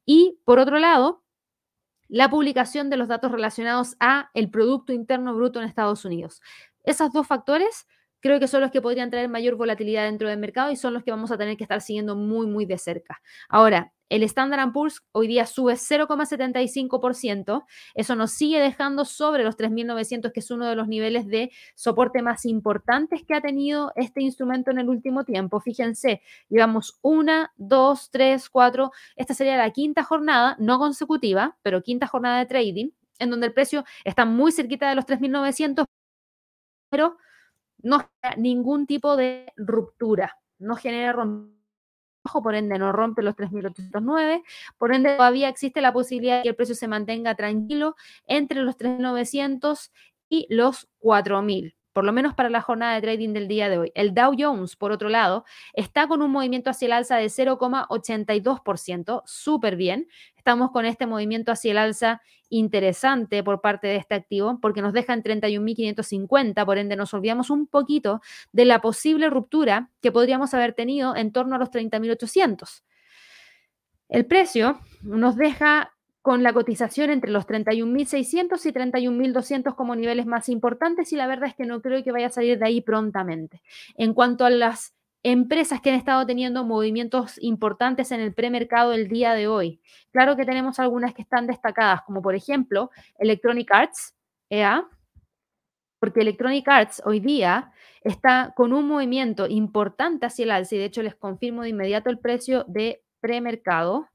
[0.07, 1.23] y por otro lado,
[2.07, 6.41] la publicación de los datos relacionados a el producto interno bruto en Estados Unidos.
[6.83, 7.85] Esos dos factores
[8.21, 11.03] creo que son los que podrían traer mayor volatilidad dentro del mercado y son los
[11.03, 13.21] que vamos a tener que estar siguiendo muy, muy de cerca.
[13.49, 17.65] Ahora, el Standard Poor's hoy día sube 0,75%.
[17.93, 22.21] Eso nos sigue dejando sobre los 3.900, que es uno de los niveles de soporte
[22.21, 25.61] más importantes que ha tenido este instrumento en el último tiempo.
[25.61, 28.91] Fíjense, llevamos una, dos, tres, cuatro.
[29.15, 33.53] Esta sería la quinta jornada, no consecutiva, pero quinta jornada de trading, en donde el
[33.53, 35.85] precio está muy cerquita de los 3.900,
[36.89, 37.17] pero
[37.83, 41.13] no genera ningún tipo de ruptura, no genera
[42.43, 44.43] por ende no rompe los 3.809,
[44.77, 48.77] por ende todavía existe la posibilidad de que el precio se mantenga tranquilo entre los
[48.77, 49.91] 3.900
[50.29, 53.91] y los 4.000 por lo menos para la jornada de trading del día de hoy.
[53.95, 59.21] El Dow Jones, por otro lado, está con un movimiento hacia el alza de 0,82%,
[59.25, 60.07] súper bien.
[60.35, 64.93] Estamos con este movimiento hacia el alza interesante por parte de este activo porque nos
[64.93, 70.53] deja en 31.550, por ende nos olvidamos un poquito de la posible ruptura que podríamos
[70.53, 72.83] haber tenido en torno a los 30.800.
[74.09, 80.49] El precio nos deja con la cotización entre los 31.600 y 31.200 como niveles más
[80.49, 83.61] importantes y la verdad es que no creo que vaya a salir de ahí prontamente.
[83.95, 89.07] En cuanto a las empresas que han estado teniendo movimientos importantes en el premercado el
[89.07, 89.81] día de hoy,
[90.11, 94.15] claro que tenemos algunas que están destacadas, como por ejemplo Electronic Arts,
[94.49, 94.87] EA,
[95.99, 97.71] porque Electronic Arts hoy día
[98.03, 102.09] está con un movimiento importante hacia el alza y de hecho les confirmo de inmediato
[102.09, 104.07] el precio de premercado.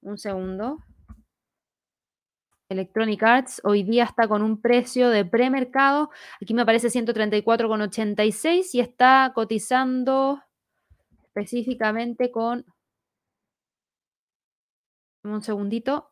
[0.00, 0.78] Un segundo.
[2.72, 8.80] Electronic Arts hoy día está con un precio de premercado, aquí me aparece 134,86 y
[8.80, 10.42] está cotizando
[11.22, 12.66] específicamente con...
[15.24, 16.11] Un segundito.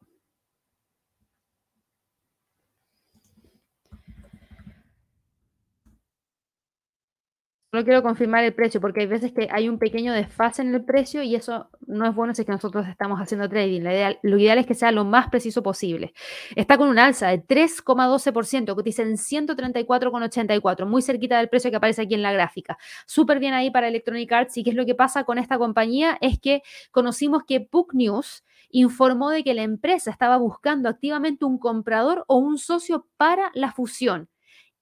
[7.71, 10.85] Solo quiero confirmar el precio porque hay veces que hay un pequeño desfase en el
[10.85, 13.83] precio y eso no es bueno si es que nosotros estamos haciendo trading.
[14.23, 16.13] lo ideal es que sea lo más preciso posible.
[16.57, 22.03] Está con un alza de 3,12%, cotiza en 134,84, muy cerquita del precio que aparece
[22.03, 22.77] aquí en la gráfica.
[23.07, 24.57] Súper bien ahí para Electronic Arts.
[24.57, 26.19] ¿Y qué es lo que pasa con esta compañía?
[26.21, 31.57] Es que conocimos que Book News informó de que la empresa estaba buscando activamente un
[31.57, 34.29] comprador o un socio para la fusión.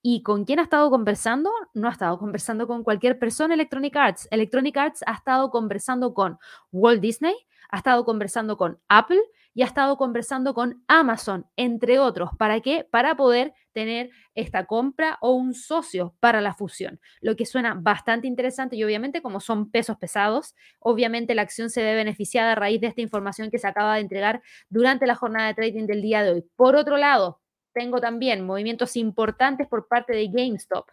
[0.02, 1.50] ¿Y con quién ha estado conversando?
[1.74, 4.28] No ha estado conversando con cualquier persona Electronic Arts.
[4.30, 6.38] Electronic Arts ha estado conversando con
[6.70, 7.34] Walt Disney,
[7.70, 9.20] ha estado conversando con Apple
[9.54, 12.30] y ha estado conversando con Amazon, entre otros.
[12.38, 12.86] ¿Para qué?
[12.88, 17.00] Para poder tener esta compra o un socio para la fusión.
[17.20, 21.82] Lo que suena bastante interesante y obviamente como son pesos pesados, obviamente la acción se
[21.82, 25.48] ve beneficiada a raíz de esta información que se acaba de entregar durante la jornada
[25.48, 26.44] de trading del día de hoy.
[26.54, 27.40] Por otro lado,
[27.78, 30.90] tengo también movimientos importantes por parte de GameStop.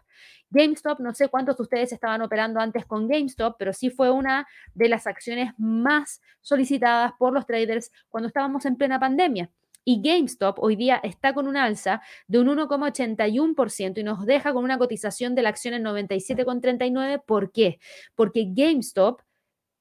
[0.50, 4.46] GameStop, no sé cuántos de ustedes estaban operando antes con GameStop, pero sí fue una
[4.72, 9.50] de las acciones más solicitadas por los traders cuando estábamos en plena pandemia.
[9.84, 14.62] Y GameStop hoy día está con un alza de un 1,81% y nos deja con
[14.62, 17.20] una cotización de la acción en 97,39.
[17.26, 17.80] ¿Por qué?
[18.14, 19.22] Porque GameStop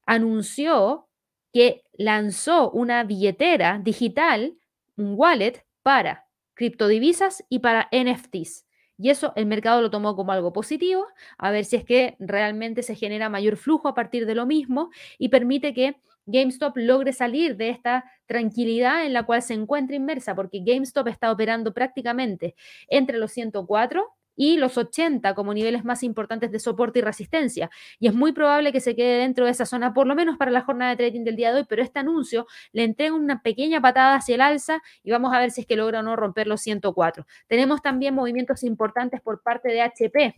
[0.08, 1.08] anunció
[1.54, 4.58] que lanzó una billetera digital,
[4.98, 6.25] un wallet, para
[6.56, 8.66] criptodivisas y para NFTs.
[8.98, 11.06] Y eso el mercado lo tomó como algo positivo,
[11.38, 14.90] a ver si es que realmente se genera mayor flujo a partir de lo mismo
[15.18, 20.34] y permite que GameStop logre salir de esta tranquilidad en la cual se encuentra inmersa,
[20.34, 22.56] porque GameStop está operando prácticamente
[22.88, 27.70] entre los 104 y los 80 como niveles más importantes de soporte y resistencia.
[28.00, 30.52] Y es muy probable que se quede dentro de esa zona, por lo menos para
[30.52, 33.82] la jornada de trading del día de hoy, pero este anuncio le entrega una pequeña
[33.82, 36.48] patada hacia el alza y vamos a ver si es que logra o no romper
[36.48, 37.26] los 104.
[37.48, 40.36] Tenemos también movimientos importantes por parte de HP,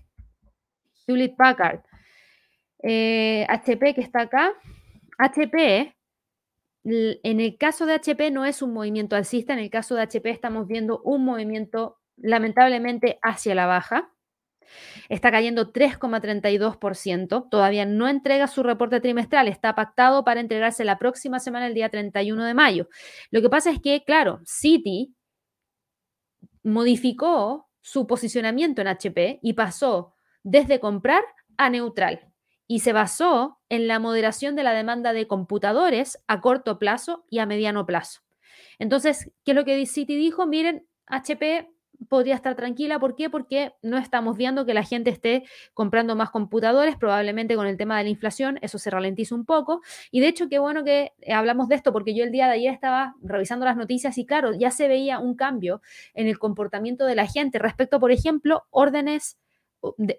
[1.07, 1.81] Hewlett Packard.
[2.79, 4.53] HP eh, que está acá.
[5.17, 5.97] HP
[6.89, 10.29] en el caso de HP no es un movimiento alcista, en el caso de HP
[10.29, 14.11] estamos viendo un movimiento lamentablemente hacia la baja.
[15.09, 17.49] Está cayendo 3,32%.
[17.49, 19.47] Todavía no entrega su reporte trimestral.
[19.47, 22.89] Está pactado para entregarse la próxima semana, el día 31 de mayo.
[23.31, 25.15] Lo que pasa es que, claro, Citi
[26.63, 31.23] modificó su posicionamiento en HP y pasó desde comprar
[31.57, 32.33] a neutral.
[32.67, 37.39] Y se basó en la moderación de la demanda de computadores a corto plazo y
[37.39, 38.21] a mediano plazo.
[38.77, 40.45] Entonces, ¿qué es lo que Citi dijo?
[40.45, 41.69] Miren, HP
[42.09, 42.99] podría estar tranquila.
[42.99, 43.29] ¿Por qué?
[43.29, 47.97] Porque no estamos viendo que la gente esté comprando más computadores, probablemente con el tema
[47.97, 49.81] de la inflación, eso se ralentiza un poco.
[50.11, 52.53] Y de hecho, qué bueno que eh, hablamos de esto, porque yo el día de
[52.53, 55.81] ayer estaba revisando las noticias y claro, ya se veía un cambio
[56.13, 59.37] en el comportamiento de la gente respecto, por ejemplo, órdenes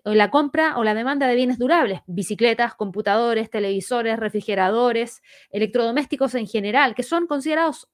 [0.04, 6.94] la compra o la demanda de bienes durables, bicicletas, computadores, televisores, refrigeradores, electrodomésticos en general,
[6.94, 7.88] que son considerados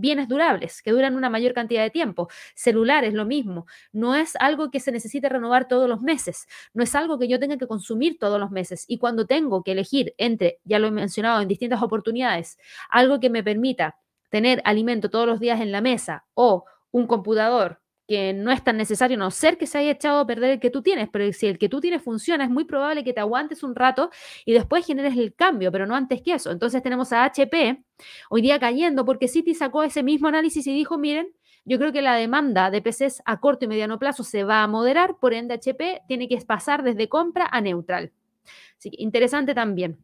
[0.00, 2.28] bienes durables, que duran una mayor cantidad de tiempo.
[2.54, 3.66] Celulares, lo mismo.
[3.92, 6.46] No es algo que se necesite renovar todos los meses.
[6.74, 8.84] No es algo que yo tenga que consumir todos los meses.
[8.88, 12.58] Y cuando tengo que elegir entre, ya lo he mencionado en distintas oportunidades,
[12.90, 13.96] algo que me permita
[14.30, 18.78] tener alimento todos los días en la mesa o un computador que no es tan
[18.78, 21.46] necesario, no ser que se haya echado a perder el que tú tienes, pero si
[21.46, 24.10] el que tú tienes funciona, es muy probable que te aguantes un rato
[24.46, 26.50] y después generes el cambio, pero no antes que eso.
[26.50, 27.84] Entonces tenemos a HP
[28.30, 31.28] hoy día cayendo porque Citi sacó ese mismo análisis y dijo, miren,
[31.66, 34.66] yo creo que la demanda de PCs a corto y mediano plazo se va a
[34.66, 38.10] moderar, por ende HP tiene que pasar desde compra a neutral.
[38.78, 40.02] Así que interesante también.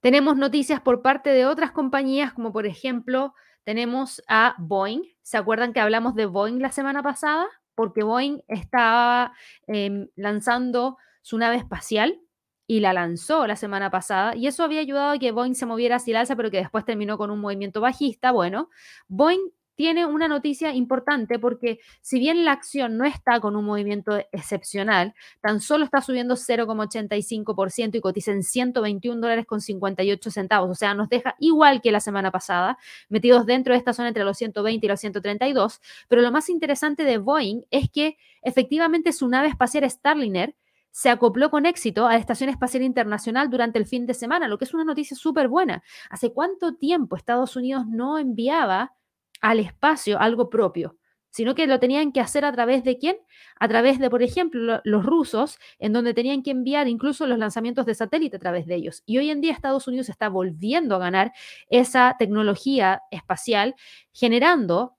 [0.00, 3.32] Tenemos noticias por parte de otras compañías, como por ejemplo
[3.64, 5.02] tenemos a Boeing.
[5.22, 7.46] ¿Se acuerdan que hablamos de Boeing la semana pasada?
[7.74, 9.32] Porque Boeing estaba
[9.66, 12.20] em, lanzando su nave espacial
[12.66, 15.96] y la lanzó la semana pasada y eso había ayudado a que Boeing se moviera
[15.96, 18.32] hacia el alza, pero que después terminó con un movimiento bajista.
[18.32, 18.70] Bueno,
[19.08, 24.18] Boeing tiene una noticia importante porque si bien la acción no está con un movimiento
[24.32, 30.70] excepcional, tan solo está subiendo 0,85% y cotiza en 121 dólares con 58 centavos.
[30.70, 34.24] O sea, nos deja igual que la semana pasada, metidos dentro de esta zona entre
[34.24, 35.80] los 120 y los 132.
[36.08, 40.54] Pero lo más interesante de Boeing es que efectivamente su nave espacial Starliner
[40.92, 44.58] se acopló con éxito a la Estación Espacial Internacional durante el fin de semana, lo
[44.58, 45.82] que es una noticia súper buena.
[46.10, 48.92] ¿Hace cuánto tiempo Estados Unidos no enviaba
[49.42, 50.96] al espacio algo propio,
[51.30, 53.16] sino que lo tenían que hacer a través de quién?
[53.58, 57.86] A través de, por ejemplo, los rusos, en donde tenían que enviar incluso los lanzamientos
[57.86, 59.02] de satélite a través de ellos.
[59.06, 61.32] Y hoy en día Estados Unidos está volviendo a ganar
[61.68, 63.74] esa tecnología espacial,
[64.12, 64.96] generando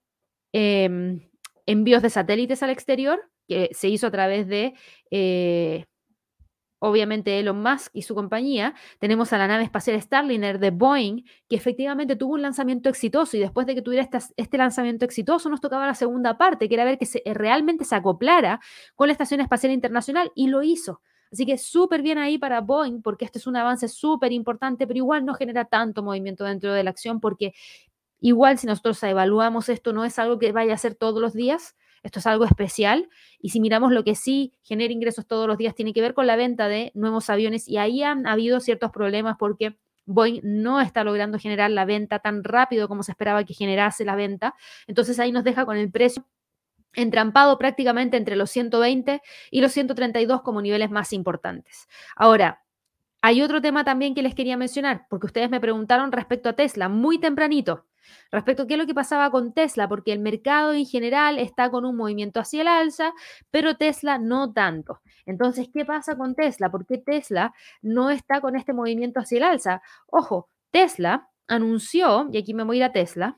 [0.51, 1.29] em,
[1.65, 4.73] envíos de satélites al exterior, que se hizo a través de...
[5.11, 5.85] Eh,
[6.83, 11.55] obviamente Elon Musk y su compañía, tenemos a la nave espacial Starliner de Boeing, que
[11.55, 15.87] efectivamente tuvo un lanzamiento exitoso y después de que tuviera este, lanzamiento exitoso nos tocaba
[15.87, 18.59] la segunda parte, que era ver que se, eh, realmente se acoplara
[18.95, 21.01] con la Estación Espacial Internacional y lo hizo.
[21.31, 24.97] Así que súper bien ahí para Boeing, porque este es un avance súper importante, pero
[24.97, 27.53] igual no genera tanto movimiento dentro de la acción, porque
[28.19, 31.77] igual si nosotros evaluamos esto, no es algo que vaya a ser todos los días,
[32.03, 33.09] esto es algo especial.
[33.39, 36.27] Y si miramos lo que sí genera ingresos todos los días, tiene que ver con
[36.27, 37.67] la venta de nuevos aviones.
[37.67, 42.43] Y ahí han habido ciertos problemas porque Boeing no está logrando generar la venta tan
[42.43, 44.53] rápido como se esperaba que generase la venta.
[44.85, 46.27] Entonces ahí nos deja con el precio
[46.95, 51.87] entrampado prácticamente entre los 120 y los 132 como niveles más importantes.
[52.15, 52.63] Ahora,
[53.21, 56.89] hay otro tema también que les quería mencionar, porque ustedes me preguntaron respecto a Tesla
[56.89, 57.85] muy tempranito.
[58.31, 61.69] Respecto a qué es lo que pasaba con Tesla, porque el mercado en general está
[61.69, 63.13] con un movimiento hacia el alza,
[63.51, 65.01] pero Tesla no tanto.
[65.25, 66.71] Entonces, ¿qué pasa con Tesla?
[66.71, 69.81] ¿Por qué Tesla no está con este movimiento hacia el alza?
[70.07, 73.37] Ojo, Tesla anunció, y aquí me voy a ir a Tesla,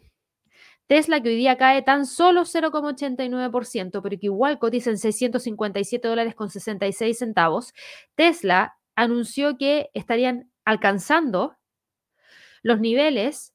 [0.87, 6.35] Tesla que hoy día cae tan solo 0,89%, pero que igual cotiza en 657 dólares
[6.35, 7.73] con 66 centavos.
[8.15, 11.57] Tesla anunció que estarían alcanzando
[12.61, 13.54] los niveles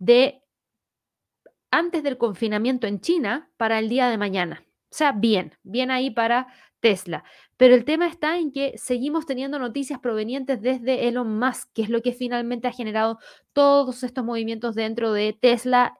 [0.00, 0.42] de
[1.70, 4.64] antes del confinamiento en China para el día de mañana.
[4.90, 6.48] O sea, bien, bien ahí para
[6.80, 7.22] Tesla.
[7.56, 11.90] Pero el tema está en que seguimos teniendo noticias provenientes desde Elon Musk, que es
[11.90, 13.18] lo que finalmente ha generado
[13.52, 15.96] todos estos movimientos dentro de Tesla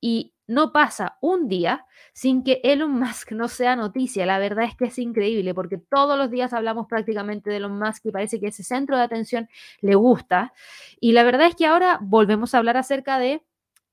[0.00, 4.26] y no pasa un día sin que Elon Musk no sea noticia.
[4.26, 8.06] La verdad es que es increíble porque todos los días hablamos prácticamente de Elon Musk
[8.06, 9.48] y parece que ese centro de atención
[9.80, 10.52] le gusta.
[11.00, 13.42] Y la verdad es que ahora volvemos a hablar acerca de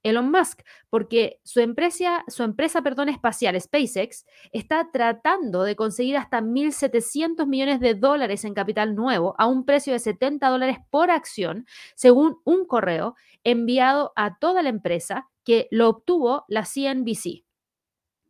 [0.03, 6.41] Elon Musk, porque su empresa, su empresa perdón, espacial, SpaceX, está tratando de conseguir hasta
[6.41, 11.65] 1.700 millones de dólares en capital nuevo a un precio de 70 dólares por acción,
[11.95, 17.45] según un correo enviado a toda la empresa que lo obtuvo la CNBC.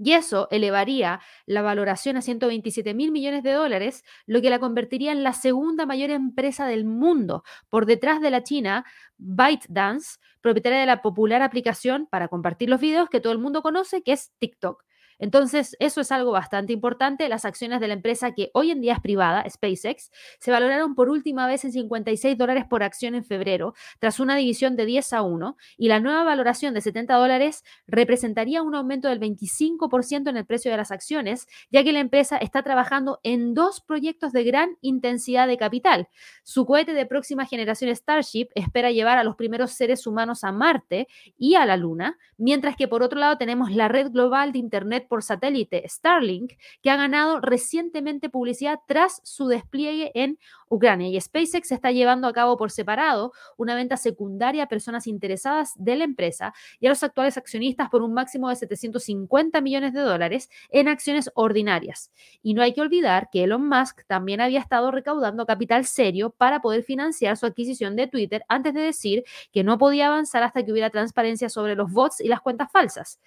[0.02, 5.12] Y eso elevaría la valoración a 127 mil millones de dólares, lo que la convertiría
[5.12, 8.86] en la segunda mayor empresa del mundo, por detrás de la China
[9.18, 14.02] ByteDance, propietaria de la popular aplicación para compartir los videos que todo el mundo conoce,
[14.02, 14.86] que es TikTok.
[15.20, 17.30] Entonces, eso es algo bastante importante.
[17.30, 21.10] Las acciones de la empresa que hoy en día es privada, SpaceX, se valoraron por
[21.10, 25.22] última vez en 56 dólares por acción en febrero, tras una división de 10 a
[25.22, 30.46] 1, y la nueva valoración de 70 dólares representaría un aumento del 25% en el
[30.46, 34.78] precio de las acciones, ya que la empresa está trabajando en dos proyectos de gran
[34.82, 36.08] intensidad de capital.
[36.44, 41.08] Su cohete de próxima generación Starship espera llevar a los primeros seres humanos a Marte
[41.38, 45.08] y a la Luna, mientras que por otro lado tenemos la red global de Internet
[45.10, 50.40] por satélite Starlink, que ha ganado recientemente publicidad tras su despliegue en
[50.70, 51.10] Ucrania.
[51.10, 55.96] Y SpaceX está llevando a cabo por separado una venta secundaria a personas interesadas de
[55.96, 60.50] la empresa y a los actuales accionistas por un máximo de 750 millones de dólares
[60.70, 62.12] en acciones ordinarias.
[62.42, 66.62] Y no hay que olvidar que Elon Musk también había estado recaudando capital serio para
[66.62, 70.72] poder financiar su adquisición de Twitter antes de decir que no podía avanzar hasta que
[70.72, 73.20] hubiera transparencia sobre los bots y las cuentas falsas.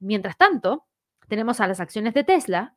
[0.00, 0.87] Mientras tanto,
[1.28, 2.76] tenemos a las acciones de Tesla,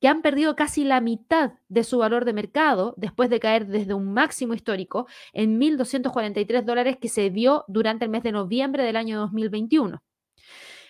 [0.00, 3.94] que han perdido casi la mitad de su valor de mercado después de caer desde
[3.94, 8.96] un máximo histórico en 1.243 dólares que se vio durante el mes de noviembre del
[8.96, 10.02] año 2021.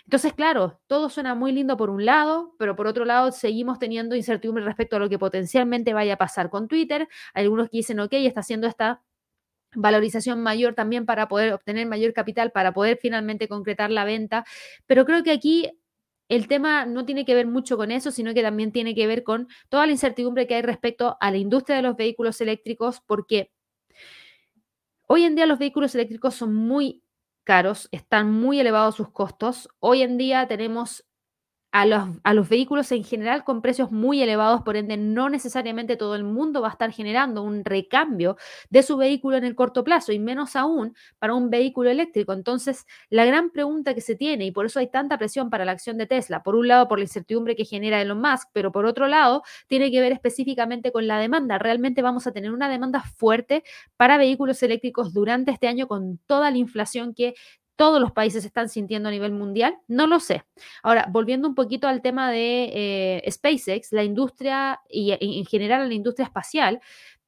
[0.06, 4.14] Entonces, claro, todo suena muy lindo por un lado, pero por otro lado seguimos teniendo
[4.14, 7.08] incertidumbre respecto a lo que potencialmente vaya a pasar con Twitter.
[7.34, 9.02] Hay algunos que dicen, ok, está haciendo esta
[9.74, 14.44] valorización mayor también para poder obtener mayor capital, para poder finalmente concretar la venta.
[14.86, 15.72] Pero creo que aquí
[16.28, 19.22] el tema no tiene que ver mucho con eso, sino que también tiene que ver
[19.22, 23.52] con toda la incertidumbre que hay respecto a la industria de los vehículos eléctricos, porque
[25.06, 27.02] hoy en día los vehículos eléctricos son muy
[27.44, 29.68] caros, están muy elevados sus costos.
[29.78, 31.06] Hoy en día tenemos
[31.76, 36.24] a los, vehículos en general con precios muy elevados, por ende no necesariamente todo el
[36.24, 38.38] mundo va a estar generando un recambio
[38.70, 42.32] de su vehículo en el corto plazo y menos aún para un vehículo eléctrico.
[42.32, 45.72] Entonces, la gran pregunta que se tiene, y por eso hay tanta presión para la
[45.72, 48.86] acción de Tesla, por un lado por la incertidumbre que genera Elon Musk, pero por
[48.86, 51.58] otro lado tiene que ver específicamente con la demanda.
[51.58, 53.64] ¿Realmente vamos a tener una demanda fuerte
[53.98, 57.34] para vehículos eléctricos durante este año con toda la inflación que
[57.76, 59.78] todos los países están sintiendo a nivel mundial?
[59.86, 60.44] No lo sé.
[60.82, 62.70] Ahora, volviendo un poquito al tema de
[63.24, 66.80] eh, SpaceX, la industria y en general la industria espacial,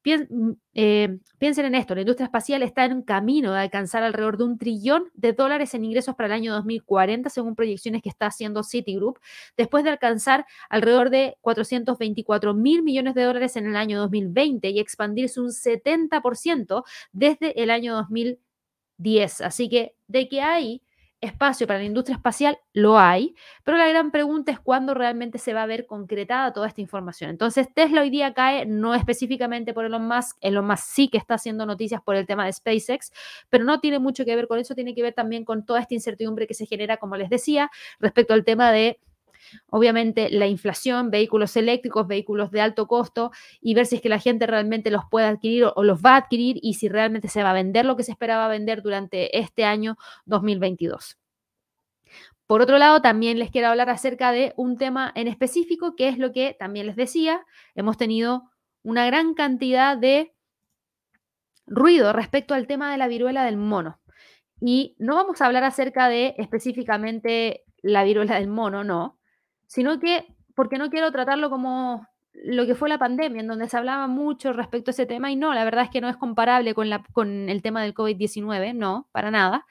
[0.05, 4.45] mm, eh, piensen en esto, la industria espacial está en camino de alcanzar alrededor de
[4.45, 8.63] un trillón de dólares en ingresos para el año 2040, según proyecciones que está haciendo
[8.63, 9.19] Citigroup,
[9.57, 14.81] después de alcanzar alrededor de 424 mil millones de dólares en el año 2020 y
[14.81, 18.48] expandirse un 70% desde el año 2020
[18.99, 19.41] 10.
[19.41, 20.83] Así que de que hay
[21.21, 23.35] espacio para la industria espacial, lo hay,
[23.65, 27.31] pero la gran pregunta es cuándo realmente se va a ver concretada toda esta información.
[27.31, 31.35] Entonces, Tesla hoy día cae no específicamente por Elon Musk, Elon Musk sí que está
[31.35, 33.13] haciendo noticias por el tema de SpaceX,
[33.49, 35.95] pero no tiene mucho que ver con eso, tiene que ver también con toda esta
[35.95, 39.01] incertidumbre que se genera, como les decía, respecto al tema de
[39.71, 43.31] obviamente la inflación, vehículos eléctricos, vehículos de alto costo
[43.61, 46.17] y ver si es que la gente realmente los puede adquirir o, los va a
[46.17, 49.65] adquirir y si realmente se va a vender lo que se esperaba vender durante este
[49.65, 51.19] año 2022.
[52.47, 56.19] Por otro lado, también les quiero hablar acerca de un tema en específico, que es
[56.19, 58.51] lo que también les decía, hemos tenido
[58.83, 60.33] una gran cantidad de
[61.67, 64.01] ruido respecto al tema de la viruela del mono.
[64.61, 69.18] Y no vamos a hablar acerca de específicamente la viruela del mono, no,
[69.69, 73.77] sino que porque no quiero tratarlo como lo que fue la pandemia, en donde se
[73.77, 76.75] hablaba mucho respecto a ese tema y no, la verdad es que no es comparable
[76.75, 79.67] con, la, con el tema del COVID-19, no, para nada.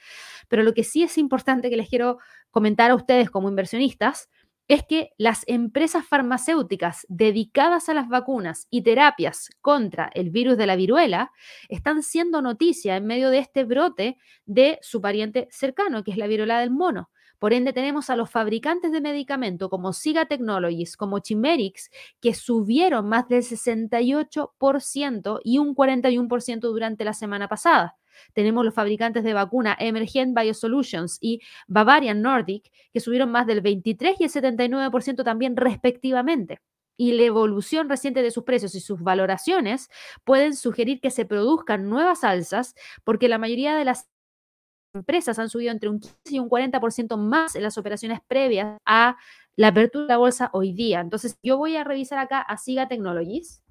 [0.48, 2.20] Pero lo que sí es importante que les quiero
[2.52, 4.30] comentar a ustedes como inversionistas
[4.68, 10.68] es que las empresas farmacéuticas dedicadas a las vacunas y terapias contra el virus de
[10.68, 11.32] la viruela
[11.70, 16.28] están siendo noticia en medio de este brote de su pariente cercano, que es la
[16.28, 17.10] viruela del mono.
[17.40, 23.08] Por ende, tenemos a los fabricantes de medicamentos como Siga Technologies, como Chimerix, que subieron
[23.08, 27.96] más del 68% y un 41% durante la semana pasada.
[28.34, 34.20] Tenemos los fabricantes de vacuna Emergent Biosolutions y Bavarian Nordic, que subieron más del 23
[34.20, 36.60] y el 79% también respectivamente
[36.98, 39.90] y la evolución reciente de sus precios y sus valoraciones
[40.24, 42.74] pueden sugerir que se produzcan nuevas alzas
[43.04, 44.10] porque la mayoría de las
[44.98, 49.18] empresas han subido entre un 15 y un 40% más en las operaciones previas a
[49.56, 51.00] la apertura de la bolsa hoy día.
[51.00, 53.64] Entonces, yo voy a revisar acá a Siga Technologies.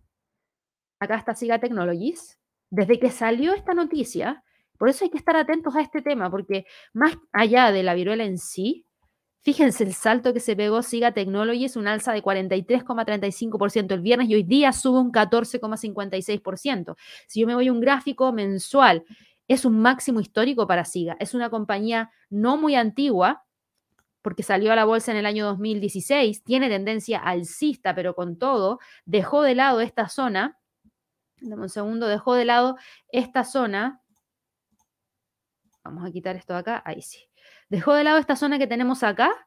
[1.01, 2.39] Acá está Siga Technologies.
[2.71, 4.43] Desde que salió esta noticia,
[4.79, 8.25] por eso hay que estar atentos a este tema, porque más allá de la viruela
[8.25, 8.87] en sí,
[9.43, 14.35] fíjense el salto que se pegó Siga Technologies, un alza de 43,35% el viernes y
[14.35, 16.97] hoy día sube un 14,56%.
[17.29, 19.05] Si yo me voy a un gráfico mensual
[19.49, 21.17] es un máximo histórico para SIGA.
[21.21, 23.45] Es una compañía no muy antigua,
[24.23, 28.81] porque salió a la bolsa en el año 2016, tiene tendencia alcista, pero con todo,
[29.05, 30.59] dejó de lado esta zona.
[31.41, 32.77] Dame un segundo, dejó de lado
[33.09, 34.03] esta zona.
[35.85, 37.31] Vamos a quitar esto de acá, ahí sí.
[37.69, 39.46] Dejó de lado esta zona que tenemos acá,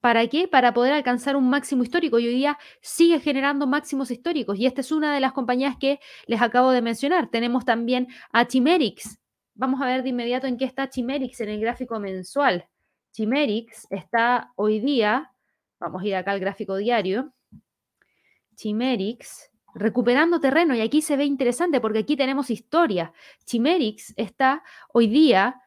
[0.00, 0.48] ¿Para qué?
[0.48, 2.18] Para poder alcanzar un máximo histórico.
[2.18, 4.58] Y hoy día sigue generando máximos históricos.
[4.58, 7.28] Y esta es una de las compañías que les acabo de mencionar.
[7.30, 9.18] Tenemos también a Chimerix.
[9.54, 12.66] Vamos a ver de inmediato en qué está Chimerix en el gráfico mensual.
[13.12, 15.32] Chimerix está hoy día,
[15.78, 17.34] vamos a ir acá al gráfico diario.
[18.54, 20.74] Chimerix recuperando terreno.
[20.74, 23.12] Y aquí se ve interesante porque aquí tenemos historia.
[23.44, 25.60] Chimerix está hoy día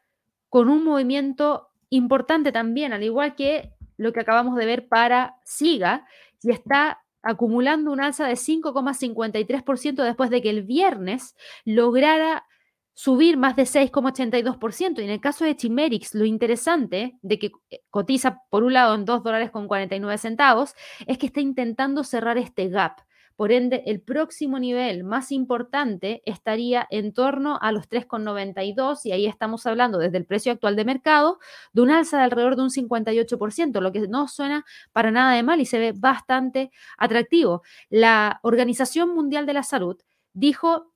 [0.50, 6.06] con un movimiento importante también, al igual que lo que acabamos de ver para SIGA
[6.42, 12.46] y está acumulando un alza de 5,53% después de que el viernes lograra
[12.94, 15.00] subir más de 6,82%.
[15.00, 18.96] Y en el caso de Chimerix, lo interesante de que eh, cotiza por un lado
[18.96, 20.76] en 2 dólares con 49 centavos
[21.08, 23.02] es que está intentando cerrar este gap.
[23.36, 29.26] Por ende, el próximo nivel más importante estaría en torno a los 3,92 y ahí
[29.26, 31.40] estamos hablando desde el precio actual de mercado
[31.74, 35.44] de un alza de alrededor de un 58%, lo que no suena para nada de
[35.44, 37.64] mal y se ve bastante atractivo.
[37.90, 39.98] La Organización Mundial de la Salud
[40.34, 40.93] dijo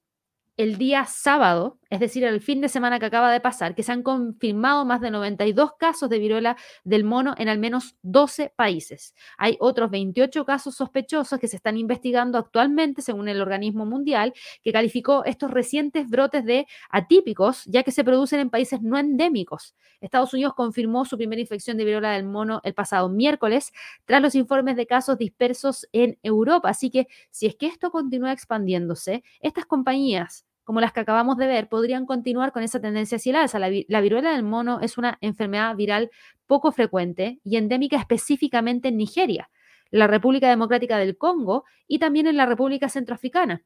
[0.57, 3.91] el día sábado, es decir, el fin de semana que acaba de pasar, que se
[3.91, 9.13] han confirmado más de 92 casos de viruela del mono en al menos 12 países.
[9.37, 14.33] Hay otros 28 casos sospechosos que se están investigando actualmente, según el organismo mundial,
[14.63, 19.75] que calificó estos recientes brotes de atípicos, ya que se producen en países no endémicos.
[20.01, 23.71] Estados Unidos confirmó su primera infección de viruela del mono el pasado miércoles,
[24.05, 26.69] tras los informes de casos dispersos en Europa.
[26.69, 31.47] Así que si es que esto continúa expandiéndose, estas compañías como las que acabamos de
[31.47, 33.57] ver, podrían continuar con esa tendencia hacia la alza.
[33.57, 36.11] La, viruela del mono es una enfermedad viral
[36.45, 39.49] poco frecuente y endémica específicamente en Nigeria,
[39.91, 43.63] la República Democrática del Congo y también en la República Centroafricana.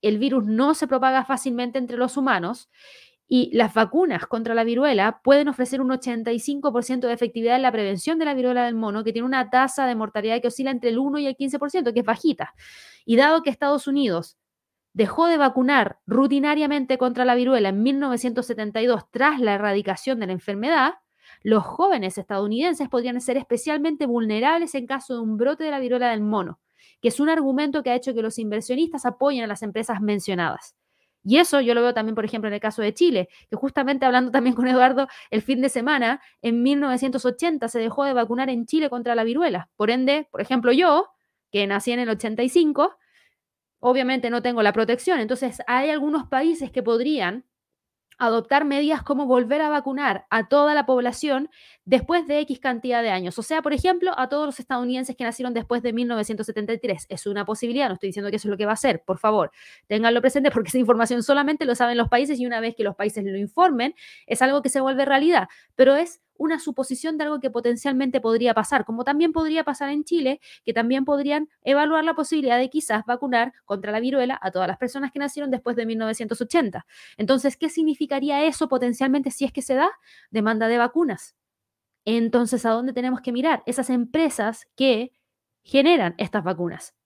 [0.00, 2.70] El virus no se propaga fácilmente entre los humanos
[3.28, 8.18] y las vacunas contra la viruela pueden ofrecer un 85% de efectividad en la prevención
[8.18, 10.98] de la viruela del mono, que tiene una tasa de mortalidad que oscila entre el
[10.98, 12.54] 1 y el 15%, que es bajita.
[13.04, 14.38] Y dado que Estados Unidos
[14.92, 20.94] dejó de vacunar rutinariamente contra la viruela en 1972 tras la erradicación de la enfermedad,
[21.42, 26.10] los jóvenes estadounidenses podrían ser especialmente vulnerables en caso de un brote de la viruela
[26.10, 26.60] del mono,
[27.00, 30.76] que es un argumento que ha hecho que los inversionistas apoyen a las empresas mencionadas.
[31.24, 34.04] Y eso yo lo veo también, por ejemplo, en el caso de Chile, que justamente
[34.04, 38.66] hablando también con Eduardo, el fin de semana, en 1980 se dejó de vacunar en
[38.66, 39.70] Chile contra la viruela.
[39.76, 41.10] Por ende, por ejemplo, yo,
[41.52, 42.96] que nací en el 85,
[43.82, 45.18] obviamente no tengo la protección.
[45.18, 47.44] Entonces, hay algunos países que podrían
[48.16, 51.50] adoptar medidas como volver a vacunar a toda la población
[51.84, 53.36] después de X cantidad de años.
[53.40, 57.06] O sea, por ejemplo, a todos los estadounidenses que nacieron después de 1973.
[57.08, 59.18] Es una posibilidad, no estoy diciendo que eso es lo que va a ser, por
[59.18, 59.50] favor,
[59.88, 62.94] ténganlo presente porque esa información solamente lo saben los países y una vez que los
[62.94, 63.96] países lo informen,
[64.28, 65.48] es algo que se vuelve realidad.
[65.74, 70.02] Pero es una suposición de algo que potencialmente podría pasar, como también podría pasar en
[70.02, 74.66] Chile, que también podrían evaluar la posibilidad de quizás vacunar contra la viruela a todas
[74.66, 76.84] las personas que nacieron después de 1980.
[77.16, 79.88] Entonces, ¿qué significaría eso potencialmente si es que se da?
[80.30, 81.36] Demanda de vacunas.
[82.04, 83.62] Entonces, ¿a dónde tenemos que mirar?
[83.64, 85.12] Esas empresas que
[85.62, 86.96] generan estas vacunas.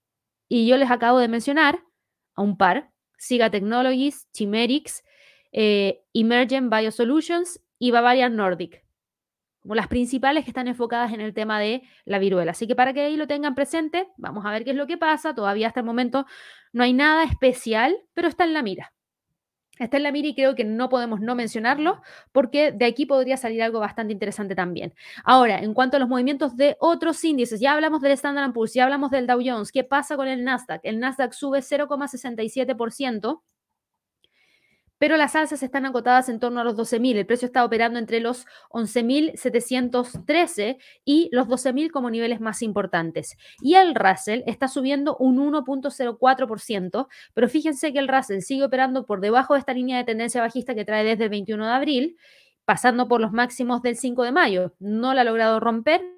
[0.49, 1.85] Y yo les acabo de mencionar
[2.35, 5.05] a un par, Siga Technologies, Chimerix,
[5.53, 8.86] eh, Emergent Biosolutions y Bavarian Nordic
[9.67, 12.53] como las principales que están enfocadas en el tema de la viruela.
[12.53, 14.97] Así que para que ahí lo tengan presente, vamos a ver qué es lo que
[14.97, 15.35] pasa.
[15.35, 16.25] Todavía hasta el momento
[16.73, 18.93] no hay nada especial, pero está en la mira.
[19.81, 22.01] Está en la mira y creo que no podemos no mencionarlo
[22.31, 24.95] porque de aquí podría salir algo bastante interesante también.
[25.25, 28.85] Ahora, en cuanto a los movimientos de otros índices, ya hablamos del Standard Poor's, ya
[28.85, 29.73] hablamos del Dow Jones.
[29.73, 30.81] ¿Qué pasa con el Nasdaq?
[30.85, 33.43] El Nasdaq sube 0,67%
[34.99, 37.17] pero las alzas están acotadas en torno a los 12.000.
[37.17, 43.37] El precio está operando entre los 11.713 y los 12.000 como niveles más importantes.
[43.61, 49.21] Y el Russell está subiendo un 1.04%, pero fíjense que el Russell sigue operando por
[49.21, 52.17] debajo de esta línea de tendencia bajista que trae desde el 21 de abril,
[52.65, 54.75] pasando por los máximos del 5 de mayo.
[54.79, 56.16] No la ha logrado romper,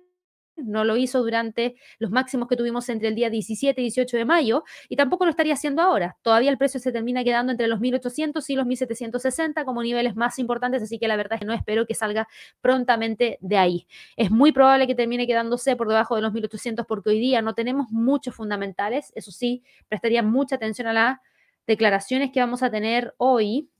[0.59, 4.25] no lo hizo durante los máximos que tuvimos entre el día 17 y 18 de
[4.25, 6.17] mayo y tampoco lo estaría haciendo ahora.
[6.23, 10.39] Todavía el precio se termina quedando entre los 1800 y los 1760 como niveles más
[10.39, 12.29] importantes, así que la verdad es que no espero que salga
[12.61, 13.87] prontamente de ahí.
[14.17, 17.55] Es muy probable que termine quedándose por debajo de los 1800 porque hoy día no
[17.55, 21.19] tenemos muchos fundamentales, eso sí, prestaría mucha atención a las
[21.67, 23.71] declaraciones que vamos a tener hoy.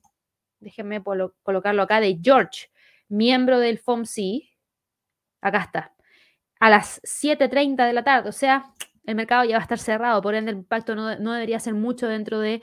[0.59, 1.01] Déjenme
[1.43, 2.69] colocarlo acá de George,
[3.07, 4.43] miembro del FOMC.
[5.41, 5.93] Acá está
[6.59, 8.73] a las 7.30 de la tarde, o sea,
[9.05, 11.73] el mercado ya va a estar cerrado, por ende el impacto no, no debería ser
[11.73, 12.61] mucho dentro del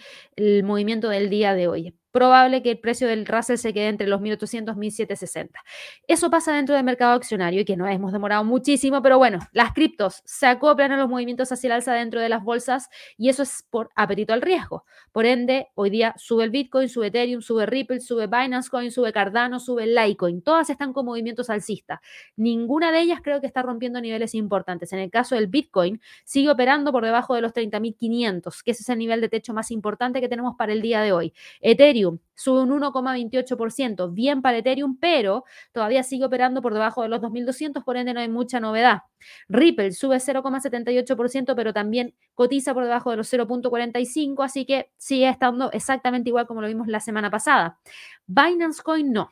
[0.64, 4.20] movimiento del día de hoy probable que el precio del Russell se quede entre los
[4.20, 5.61] 1800 y 1760.
[6.09, 9.72] Eso pasa dentro del mercado accionario y que no hemos demorado muchísimo, pero bueno, las
[9.72, 12.88] criptos se acoplan a los movimientos hacia el alza dentro de las bolsas
[13.18, 14.84] y eso es por apetito al riesgo.
[15.12, 19.12] Por ende, hoy día sube el Bitcoin, sube Ethereum, sube Ripple, sube Binance Coin, sube
[19.12, 20.40] Cardano, sube Litecoin.
[20.40, 22.00] Todas están con movimientos alcistas.
[22.36, 24.92] Ninguna de ellas creo que está rompiendo niveles importantes.
[24.92, 28.88] En el caso del Bitcoin, sigue operando por debajo de los 30.500, que ese es
[28.88, 31.34] el nivel de techo más importante que tenemos para el día de hoy.
[31.61, 37.20] Ethereum Sube un 1,28%, bien para Ethereum, pero todavía sigue operando por debajo de los
[37.20, 39.02] 2.200, por ende no hay mucha novedad.
[39.48, 45.70] Ripple sube 0,78%, pero también cotiza por debajo de los 0,45, así que sigue estando
[45.72, 47.78] exactamente igual como lo vimos la semana pasada.
[48.26, 49.30] Binance Coin no.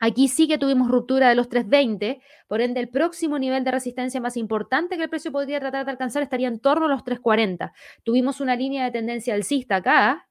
[0.00, 4.20] Aquí sí que tuvimos ruptura de los 320, por ende el próximo nivel de resistencia
[4.20, 7.72] más importante que el precio podría tratar de alcanzar estaría en torno a los 340.
[8.04, 10.27] Tuvimos una línea de tendencia alcista acá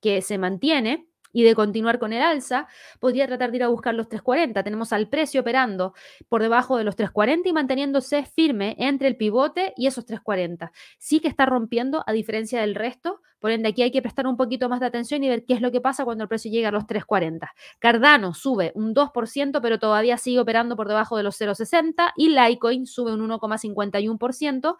[0.00, 2.66] que se mantiene y de continuar con el alza,
[2.98, 4.62] podría tratar de ir a buscar los 340.
[4.62, 5.94] Tenemos al precio operando
[6.28, 10.72] por debajo de los 340 y manteniéndose firme entre el pivote y esos 340.
[10.98, 14.36] Sí que está rompiendo a diferencia del resto, por ende aquí hay que prestar un
[14.36, 16.68] poquito más de atención y ver qué es lo que pasa cuando el precio llega
[16.68, 17.54] a los 340.
[17.78, 22.86] Cardano sube un 2%, pero todavía sigue operando por debajo de los 0,60 y Litecoin
[22.86, 24.76] sube un 1,51%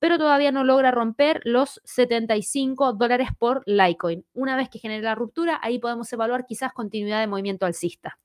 [0.00, 4.24] pero todavía no logra romper los 75 dólares por Litecoin.
[4.32, 8.18] Una vez que genere la ruptura, ahí podemos evaluar quizás continuidad de movimiento alcista.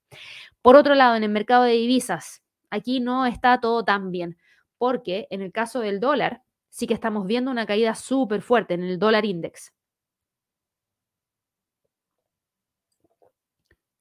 [0.61, 4.38] Por otro lado, en el mercado de divisas, aquí no está todo tan bien,
[4.78, 8.84] porque en el caso del dólar, sí que estamos viendo una caída súper fuerte en
[8.84, 9.73] el dólar index.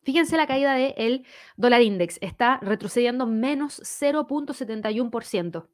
[0.05, 5.67] Fíjense la caída del dólar index, está retrocediendo menos 0.71%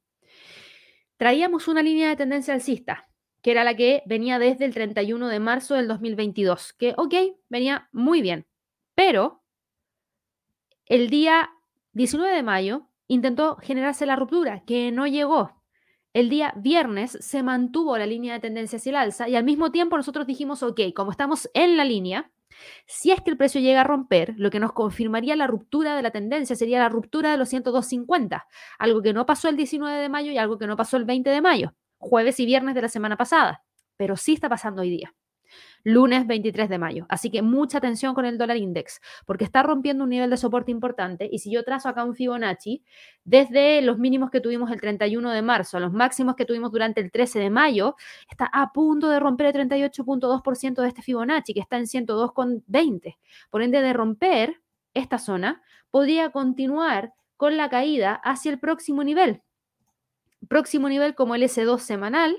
[1.20, 3.06] traíamos una línea de tendencia alcista,
[3.42, 7.14] que era la que venía desde el 31 de marzo del 2022, que, ok,
[7.50, 8.46] venía muy bien,
[8.94, 9.42] pero
[10.86, 11.50] el día
[11.92, 15.62] 19 de mayo intentó generarse la ruptura, que no llegó.
[16.14, 19.70] El día viernes se mantuvo la línea de tendencia hacia el alza y al mismo
[19.70, 22.30] tiempo nosotros dijimos, ok, como estamos en la línea,
[22.86, 26.02] si es que el precio llega a romper, lo que nos confirmaría la ruptura de
[26.02, 28.44] la tendencia sería la ruptura de los 102.50,
[28.78, 31.30] algo que no pasó el 19 de mayo y algo que no pasó el 20
[31.30, 33.62] de mayo, jueves y viernes de la semana pasada,
[33.96, 35.14] pero sí está pasando hoy día
[35.82, 37.06] lunes 23 de mayo.
[37.08, 40.70] Así que mucha atención con el dólar index, porque está rompiendo un nivel de soporte
[40.70, 41.28] importante.
[41.30, 42.84] Y si yo trazo acá un Fibonacci,
[43.24, 47.00] desde los mínimos que tuvimos el 31 de marzo a los máximos que tuvimos durante
[47.00, 47.96] el 13 de mayo,
[48.30, 53.16] está a punto de romper el 38.2% de este Fibonacci, que está en 102,20.
[53.50, 54.60] Por ende, de romper
[54.94, 59.42] esta zona, podría continuar con la caída hacia el próximo nivel.
[60.48, 62.36] Próximo nivel como el S2 semanal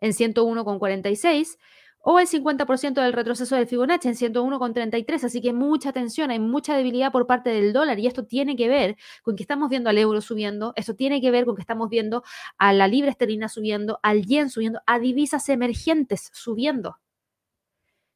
[0.00, 1.56] en 101,46
[2.04, 5.24] o el 50% del retroceso del Fibonacci en 101,33.
[5.24, 8.68] Así que mucha tensión, hay mucha debilidad por parte del dólar y esto tiene que
[8.68, 11.88] ver con que estamos viendo al euro subiendo, esto tiene que ver con que estamos
[11.88, 12.22] viendo
[12.58, 16.98] a la libra esterlina subiendo, al yen subiendo, a divisas emergentes subiendo.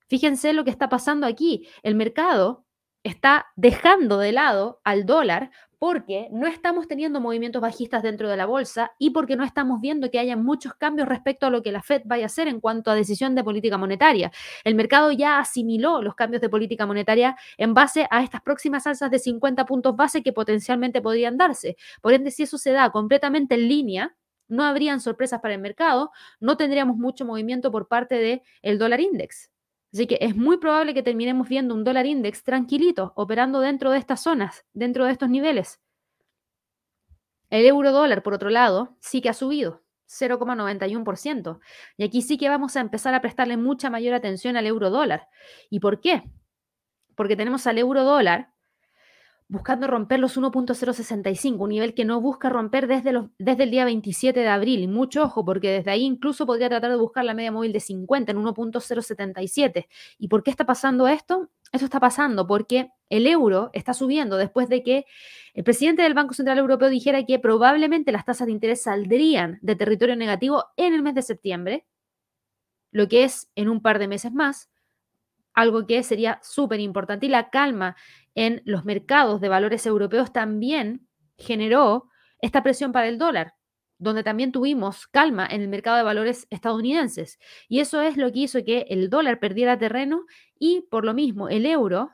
[0.07, 1.66] Fíjense lo que está pasando aquí.
[1.82, 2.66] El mercado
[3.03, 8.47] está dejando de lado al dólar porque no estamos teniendo movimientos bajistas dentro de la
[8.47, 11.83] bolsa y porque no estamos viendo que haya muchos cambios respecto a lo que la
[11.83, 14.33] Fed vaya a hacer en cuanto a decisión de política monetaria.
[14.64, 19.11] El mercado ya asimiló los cambios de política monetaria en base a estas próximas alzas
[19.11, 21.76] de 50 puntos base que potencialmente podrían darse.
[22.03, 24.16] Por ende, si eso se da completamente en línea,
[24.49, 26.11] no habrían sorpresas para el mercado,
[26.41, 29.51] no tendríamos mucho movimiento por parte del el dólar index.
[29.93, 33.99] Así que es muy probable que terminemos viendo un dólar index tranquilito, operando dentro de
[33.99, 35.80] estas zonas, dentro de estos niveles.
[37.51, 41.61] El euro dólar, por otro lado, sí que ha subido 0,91%.
[41.97, 45.28] Y aquí sí que vamos a empezar a prestarle mucha mayor atención al euro dólar.
[45.70, 46.24] ¿Y por qué?
[47.14, 48.53] Porque tenemos al euro dólar
[49.49, 54.38] buscando romper los 1.065, un nivel que no busca romper desde, desde el día 27
[54.38, 54.80] de abril.
[54.80, 57.80] Y mucho ojo, porque desde ahí incluso podría tratar de buscar la media móvil de
[57.80, 59.86] 50 en 1.077.
[60.18, 61.51] ¿Y por qué está pasando esto?
[61.72, 65.07] Eso está pasando porque el euro está subiendo después de que
[65.55, 69.76] el presidente del Banco Central Europeo dijera que probablemente las tasas de interés saldrían de
[69.76, 71.86] territorio negativo en el mes de septiembre,
[72.90, 74.70] lo que es en un par de meses más,
[75.59, 77.26] algo que sería súper importante.
[77.26, 77.96] Y la calma
[78.39, 82.09] en los mercados de valores europeos también generó
[82.41, 83.55] esta presión para el dólar,
[83.99, 87.41] donde también tuvimos calma en el mercado de valores estadounidenses.
[87.68, 90.24] Y eso es lo que hizo que el dólar perdiera terreno
[90.57, 92.12] y por lo mismo el euro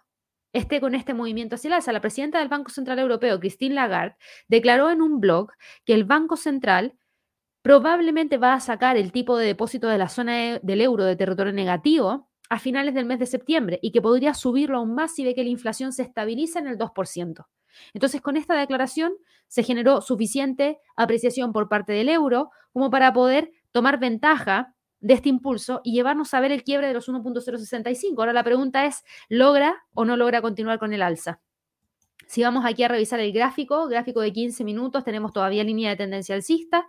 [0.55, 1.93] esté con este movimiento hacia el alza.
[1.93, 4.16] La presidenta del Banco Central Europeo, Christine Lagarde,
[4.49, 5.51] declaró en un blog
[5.85, 6.95] que el Banco Central
[7.61, 11.53] probablemente va a sacar el tipo de depósito de la zona del euro de territorio
[11.53, 15.34] negativo a finales del mes de septiembre y que podría subirlo aún más si ve
[15.34, 17.47] que la inflación se estabiliza en el 2%.
[17.92, 19.14] Entonces, con esta declaración
[19.49, 25.28] se generó suficiente apreciación por parte del euro como para poder tomar ventaja de este
[25.28, 28.14] impulso y llevarnos a ver el quiebre de los 1.065.
[28.18, 31.40] Ahora la pregunta es, ¿logra o no logra continuar con el alza?
[32.27, 35.97] Si vamos aquí a revisar el gráfico, gráfico de 15 minutos, tenemos todavía línea de
[35.97, 36.87] tendencia alcista.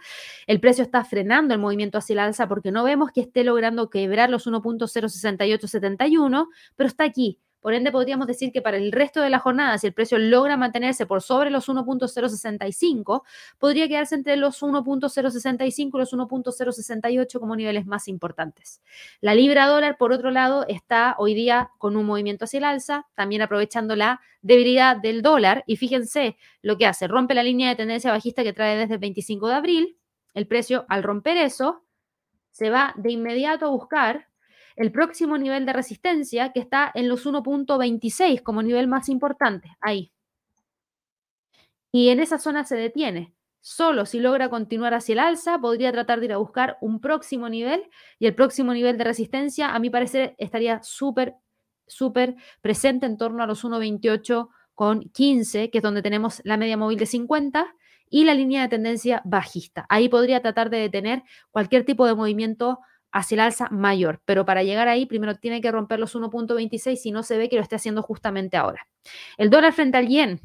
[0.48, 3.90] El precio está frenando el movimiento hacia el alza porque no vemos que esté logrando
[3.90, 9.32] quebrar los 1.06871, pero está aquí, Por ende, podríamos decir que para el resto de
[9.32, 13.24] la jornada, si el precio logra mantenerse por sobre los 1.065,
[13.58, 18.84] podría quedarse entre los 1.065 y los 1.068 como niveles más importantes.
[19.20, 23.08] La libra dólar, por otro lado, está hoy día con un movimiento hacia el alza,
[23.16, 25.64] también aprovechando la debilidad del dólar.
[25.66, 29.00] Y fíjense lo que hace, rompe la línea de tendencia bajista que trae desde el
[29.00, 29.98] 25 de abril.
[30.36, 31.84] El precio, al romper eso,
[32.52, 34.28] se va de inmediato a buscar
[34.76, 40.12] el próximo nivel de resistencia que está en los 1.26 como nivel más importante, ahí.
[41.92, 43.34] Y en esa zona se detiene.
[43.62, 47.50] Solo si logra continuar hacia el alza, podría tratar de ir a buscar un próximo
[47.50, 51.36] nivel y el próximo nivel de resistencia, a mi parecer, estaría súper,
[51.88, 56.78] súper presente en torno a los 1.28 con 15, que es donde tenemos la media
[56.78, 57.66] móvil de 50
[58.10, 59.86] y la línea de tendencia bajista.
[59.90, 62.80] Ahí podría tratar de detener cualquier tipo de movimiento
[63.16, 67.12] hacia el alza mayor, pero para llegar ahí primero tiene que romper los 1.26 y
[67.12, 68.88] no se ve que lo esté haciendo justamente ahora.
[69.38, 70.42] El dólar frente al yen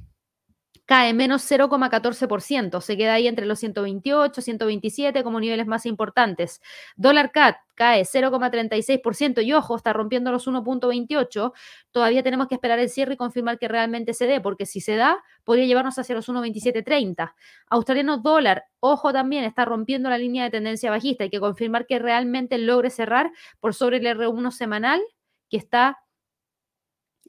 [0.90, 6.60] cae menos 0,14%, se queda ahí entre los 128, 127 como niveles más importantes.
[6.96, 11.52] Dólar CAT cae 0,36% y ojo, está rompiendo los 1.28.
[11.92, 14.96] Todavía tenemos que esperar el cierre y confirmar que realmente se dé, porque si se
[14.96, 17.34] da, podría llevarnos hacia los 1.2730.
[17.68, 21.22] Australiano dólar, ojo también, está rompiendo la línea de tendencia bajista.
[21.22, 23.30] Hay que confirmar que realmente logre cerrar
[23.60, 25.00] por sobre el R1 semanal,
[25.48, 25.98] que está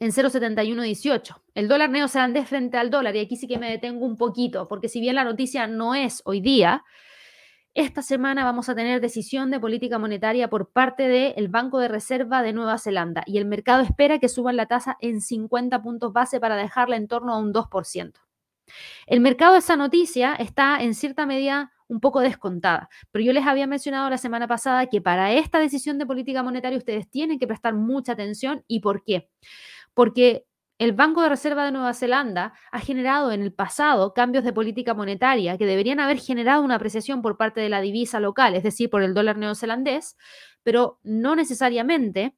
[0.01, 1.41] en 0,7118.
[1.53, 4.89] El dólar neozelandés frente al dólar, y aquí sí que me detengo un poquito, porque
[4.89, 6.83] si bien la noticia no es hoy día,
[7.75, 12.41] esta semana vamos a tener decisión de política monetaria por parte del Banco de Reserva
[12.41, 16.39] de Nueva Zelanda y el mercado espera que suban la tasa en 50 puntos base
[16.39, 18.13] para dejarla en torno a un 2%.
[19.05, 23.45] El mercado de esa noticia está en cierta medida un poco descontada, pero yo les
[23.45, 27.47] había mencionado la semana pasada que para esta decisión de política monetaria ustedes tienen que
[27.47, 29.29] prestar mucha atención y por qué
[29.93, 30.45] porque
[30.77, 34.95] el Banco de Reserva de Nueva Zelanda ha generado en el pasado cambios de política
[34.95, 38.89] monetaria que deberían haber generado una apreciación por parte de la divisa local, es decir,
[38.89, 40.17] por el dólar neozelandés,
[40.63, 42.35] pero no necesariamente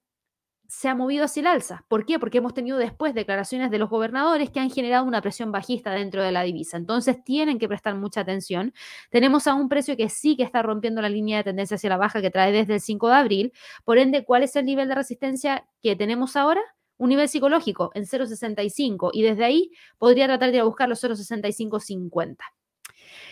[0.67, 1.85] se ha movido hacia el alza.
[1.87, 2.17] ¿Por qué?
[2.19, 6.23] Porque hemos tenido después declaraciones de los gobernadores que han generado una presión bajista dentro
[6.23, 6.77] de la divisa.
[6.77, 8.73] Entonces tienen que prestar mucha atención.
[9.09, 11.97] Tenemos a un precio que sí que está rompiendo la línea de tendencia hacia la
[11.97, 13.53] baja que trae desde el 5 de abril.
[13.85, 16.61] Por ende, ¿cuál es el nivel de resistencia que tenemos ahora?
[16.97, 21.03] Un nivel psicológico en 0,65 y desde ahí podría tratar de ir a buscar los
[21.03, 22.37] 0,6550.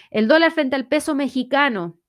[0.10, 2.00] El dólar frente al peso mexicano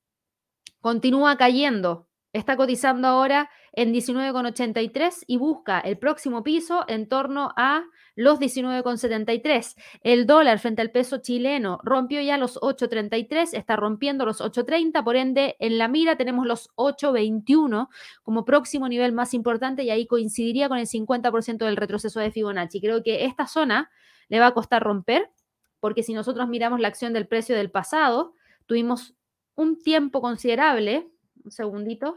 [0.80, 7.85] continúa cayendo Está cotizando ahora en 19,83 y busca el próximo piso en torno a
[8.14, 9.76] los 19,73.
[10.03, 15.16] El dólar frente al peso chileno rompió ya los 8,33, está rompiendo los 8,30, por
[15.16, 17.89] ende en la mira tenemos los 8,21
[18.22, 22.80] como próximo nivel más importante y ahí coincidiría con el 50% del retroceso de Fibonacci.
[22.80, 23.91] Creo que esta zona
[24.28, 25.30] le va a costar romper
[25.80, 28.33] porque si nosotros miramos la acción del precio del pasado,
[28.64, 29.14] tuvimos
[29.55, 31.12] un tiempo considerable
[31.45, 32.16] un segundito,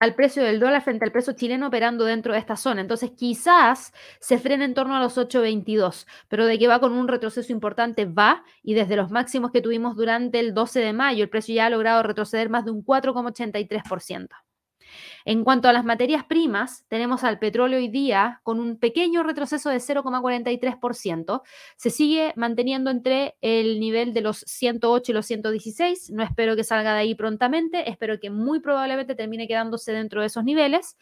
[0.00, 2.80] al precio del dólar frente al peso chileno operando dentro de esta zona.
[2.80, 7.06] Entonces, quizás se frene en torno a los 8.22, pero de que va con un
[7.06, 11.30] retroceso importante, va, y desde los máximos que tuvimos durante el 12 de mayo, el
[11.30, 14.28] precio ya ha logrado retroceder más de un 4,83%.
[15.24, 19.70] En cuanto a las materias primas, tenemos al petróleo hoy día con un pequeño retroceso
[19.70, 21.42] de 0,43%.
[21.76, 26.10] Se sigue manteniendo entre el nivel de los 108 y los 116.
[26.10, 30.28] No espero que salga de ahí prontamente, espero que muy probablemente termine quedándose dentro de
[30.28, 30.96] esos niveles.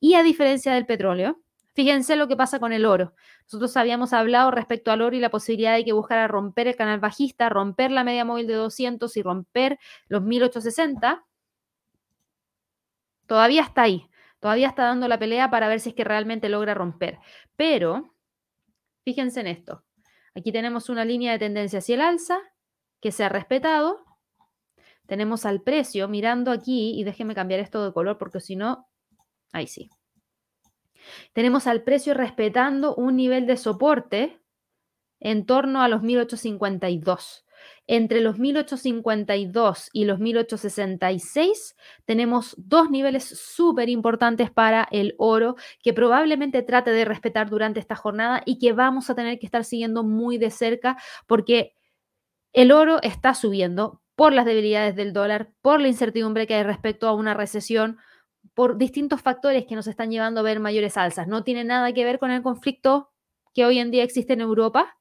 [0.00, 1.38] Y a diferencia del petróleo,
[1.74, 3.14] Fíjense lo que pasa con el oro.
[3.44, 7.00] Nosotros habíamos hablado respecto al oro y la posibilidad de que buscara romper el canal
[7.00, 9.78] bajista, romper la media móvil de 200 y romper
[10.08, 11.24] los 1860
[13.26, 14.08] todavía está ahí,
[14.40, 17.18] todavía está dando la pelea para ver si es que realmente logra romper.
[17.56, 18.14] Pero,
[19.04, 19.84] fíjense en esto.
[20.34, 22.38] Aquí tenemos una línea de tendencia hacia el alza
[23.00, 24.04] que se ha respetado.
[25.06, 28.88] Tenemos al precio mirando aquí, y déjenme cambiar esto de color porque si no,
[29.52, 29.90] ahí sí.
[31.32, 34.40] Tenemos al precio respetando un nivel de soporte
[35.20, 37.44] en torno a los 1852.
[37.86, 45.92] Entre los 1852 y los 1866 tenemos dos niveles súper importantes para el oro que
[45.92, 50.04] probablemente trate de respetar durante esta jornada y que vamos a tener que estar siguiendo
[50.04, 50.96] muy de cerca
[51.26, 51.74] porque
[52.52, 57.08] el oro está subiendo por las debilidades del dólar, por la incertidumbre que hay respecto
[57.08, 57.98] a una recesión,
[58.54, 61.26] por distintos factores que nos están llevando a ver mayores alzas.
[61.26, 63.10] No tiene nada que ver con el conflicto
[63.54, 64.98] que hoy en día existe en Europa,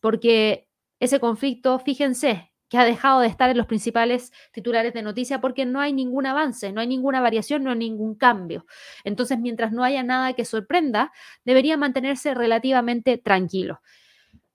[0.00, 0.67] porque
[1.00, 5.64] ese conflicto, fíjense, que ha dejado de estar en los principales titulares de noticia porque
[5.64, 8.66] no hay ningún avance, no hay ninguna variación, no hay ningún cambio.
[9.04, 11.12] Entonces, mientras no haya nada que sorprenda,
[11.44, 13.80] debería mantenerse relativamente tranquilo.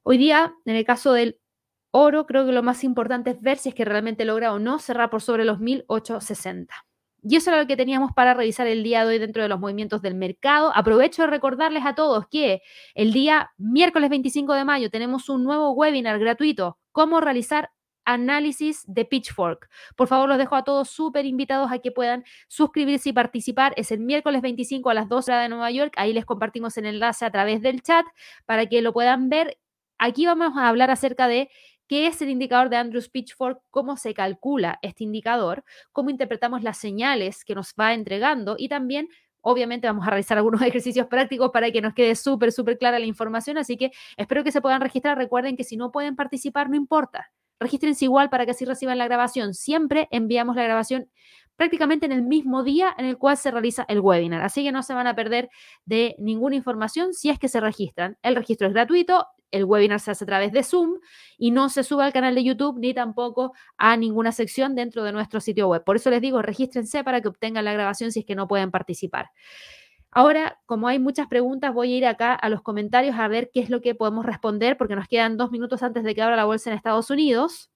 [0.04, 1.40] Hoy día, en el caso del
[1.92, 4.80] oro, creo que lo más importante es ver si es que realmente logra o no
[4.80, 6.74] cerrar por sobre los 1860.
[7.26, 9.60] Y eso era lo que teníamos para revisar el día de hoy dentro de los
[9.60, 10.72] movimientos del mercado.
[10.76, 12.62] Aprovecho de recordarles a todos que
[12.96, 17.72] el día miércoles 25 de mayo tenemos un nuevo webinar gratuito, cómo realizar
[18.06, 19.70] análisis de Pitchfork.
[19.96, 23.74] Por favor, los dejo a todos súper invitados a que puedan suscribirse y participar.
[23.78, 25.94] Es el miércoles 25 a las 2 de Nueva York.
[25.98, 28.06] Ahí les compartimos el enlace a través del chat
[28.46, 29.58] para que lo puedan ver.
[29.98, 31.50] Aquí vamos a hablar acerca de
[31.88, 36.78] qué es el indicador de Andrews Pitchfork, cómo se calcula este indicador, cómo interpretamos las
[36.78, 39.08] señales que nos va entregando y también
[39.46, 43.06] Obviamente vamos a realizar algunos ejercicios prácticos para que nos quede súper, súper clara la
[43.06, 45.18] información, así que espero que se puedan registrar.
[45.18, 47.30] Recuerden que si no pueden participar, no importa
[47.64, 49.54] regístrense igual para que así reciban la grabación.
[49.54, 51.10] Siempre enviamos la grabación
[51.56, 54.42] prácticamente en el mismo día en el cual se realiza el webinar.
[54.42, 55.50] Así que no se van a perder
[55.86, 58.18] de ninguna información si es que se registran.
[58.22, 61.00] El registro es gratuito, el webinar se hace a través de Zoom
[61.38, 65.12] y no se sube al canal de YouTube ni tampoco a ninguna sección dentro de
[65.12, 65.84] nuestro sitio web.
[65.84, 68.72] Por eso les digo, regístrense para que obtengan la grabación si es que no pueden
[68.72, 69.30] participar.
[70.12, 73.62] Ahora, como hay muchas preguntas, voy a ir acá a los comentarios a ver qué
[73.62, 76.46] es lo que podemos responder, porque nos quedan dos minutos antes de que abra la
[76.46, 77.72] bolsa en Estados Unidos.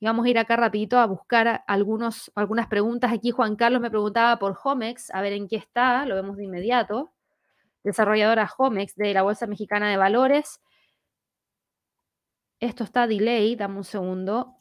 [0.00, 3.12] Y vamos a ir acá rapidito a buscar algunos, algunas preguntas.
[3.12, 6.44] Aquí Juan Carlos me preguntaba por Homex, a ver en qué está, lo vemos de
[6.44, 7.12] inmediato.
[7.84, 10.60] Desarrolladora Homex de la Bolsa Mexicana de Valores.
[12.60, 14.56] Esto está delay, dame un segundo.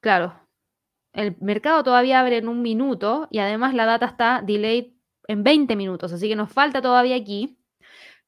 [0.00, 0.34] Claro,
[1.12, 4.92] el mercado todavía abre en un minuto y además la data está delayed
[5.28, 7.58] en 20 minutos, así que nos falta todavía aquí.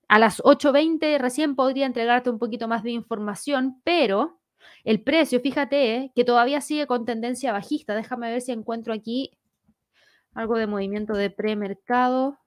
[0.09, 4.40] A las 8.20 recién podría entregarte un poquito más de información, pero
[4.84, 7.94] el precio, fíjate, que todavía sigue con tendencia bajista.
[7.94, 9.38] Déjame ver si encuentro aquí
[10.35, 12.39] algo de movimiento de premercado.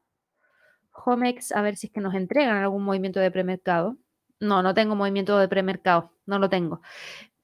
[0.92, 3.98] Homex, a ver si es que nos entregan algún movimiento de premercado.
[4.40, 6.82] No, no tengo movimiento de premercado, no lo tengo.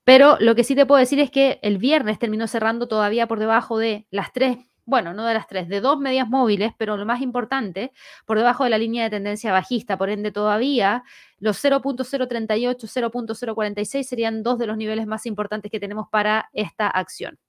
[0.04, 3.40] Pero lo que sí te puedo decir es que el viernes terminó cerrando todavía por
[3.40, 7.06] debajo de las tres, bueno, no de las tres, de dos medias móviles, pero lo
[7.06, 7.94] más importante,
[8.26, 9.98] por debajo de la línea de tendencia bajista.
[9.98, 11.04] Por ende, todavía
[11.40, 17.40] los 0.038, 0.046 serían dos de los niveles más importantes que tenemos para esta acción.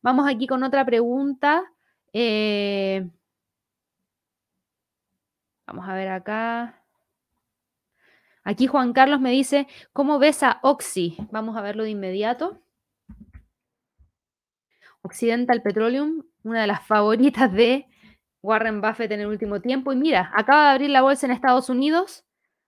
[0.00, 1.71] Vamos aquí con otra pregunta.
[2.12, 3.08] Eh,
[5.66, 6.82] vamos a ver acá.
[8.44, 11.16] Aquí Juan Carlos me dice, ¿cómo ves a Oxy?
[11.30, 12.60] Vamos a verlo de inmediato.
[15.02, 17.86] Occidental Petroleum, una de las favoritas de
[18.42, 19.92] Warren Buffett en el último tiempo.
[19.92, 22.24] Y mira, acaba de abrir la bolsa en Estados Unidos.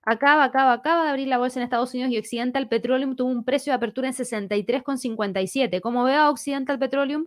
[0.07, 3.45] Acaba, acaba, acaba de abrir la bolsa en Estados Unidos y Occidental Petroleum tuvo un
[3.45, 5.81] precio de apertura en 63,57.
[5.81, 7.27] Como veo a Occidental Petroleum,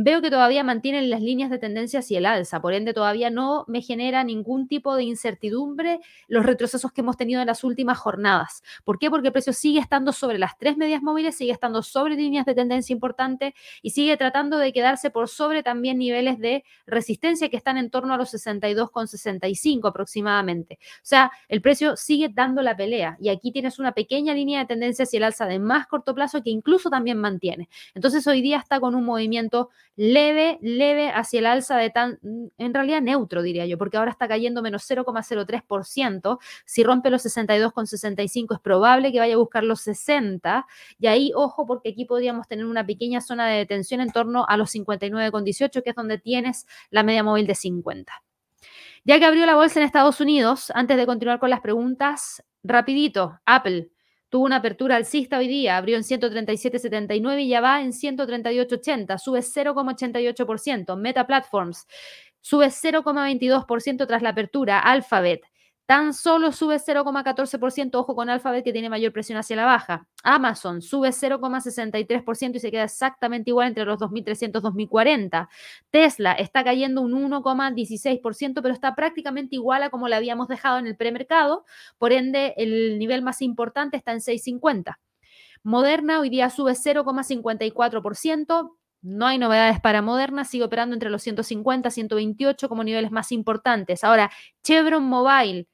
[0.00, 3.64] veo que todavía mantienen las líneas de tendencia hacia el alza, por ende todavía no
[3.66, 5.98] me genera ningún tipo de incertidumbre
[6.28, 8.62] los retrocesos que hemos tenido en las últimas jornadas.
[8.84, 9.10] ¿Por qué?
[9.10, 12.54] Porque el precio sigue estando sobre las tres medias móviles, sigue estando sobre líneas de
[12.54, 17.76] tendencia importante y sigue tratando de quedarse por sobre también niveles de resistencia que están
[17.76, 20.78] en torno a los 62,65 aproximadamente.
[20.80, 24.64] O sea, el precio sigue dando la pelea y aquí tienes una pequeña línea de
[24.64, 27.68] tendencia hacia el alza de más corto plazo que incluso también mantiene.
[27.94, 32.18] Entonces hoy día está con un movimiento leve, leve hacia el alza de tan,
[32.56, 36.38] en realidad neutro diría yo, porque ahora está cayendo menos 0,03%.
[36.64, 40.66] Si rompe los 62,65 es probable que vaya a buscar los 60.
[40.98, 44.56] Y ahí, ojo, porque aquí podríamos tener una pequeña zona de detención en torno a
[44.56, 48.27] los 59,18, que es donde tienes la media móvil de 50.
[49.04, 53.40] Ya que abrió la bolsa en Estados Unidos, antes de continuar con las preguntas, rapidito,
[53.46, 53.90] Apple
[54.30, 59.40] Tuvo una apertura alcista hoy día, abrió en 137.79 y ya va en 138.80, sube
[59.40, 60.96] 0,88%.
[60.98, 61.86] Meta Platforms
[62.42, 64.80] sube 0,22% tras la apertura.
[64.80, 65.40] Alphabet
[65.88, 70.06] Tan solo sube 0,14%, ojo con Alphabet que tiene mayor presión hacia la baja.
[70.22, 75.48] Amazon sube 0,63% y se queda exactamente igual entre los 2.300 y 2.040.
[75.90, 80.86] Tesla está cayendo un 1,16%, pero está prácticamente igual a como la habíamos dejado en
[80.86, 81.64] el premercado.
[81.96, 84.98] Por ende, el nivel más importante está en 6,50.
[85.62, 88.76] Moderna hoy día sube 0,54%.
[89.00, 93.32] No hay novedades para Moderna, sigue operando entre los 150 y 128 como niveles más
[93.32, 94.04] importantes.
[94.04, 94.30] Ahora,
[94.62, 95.66] Chevron Mobile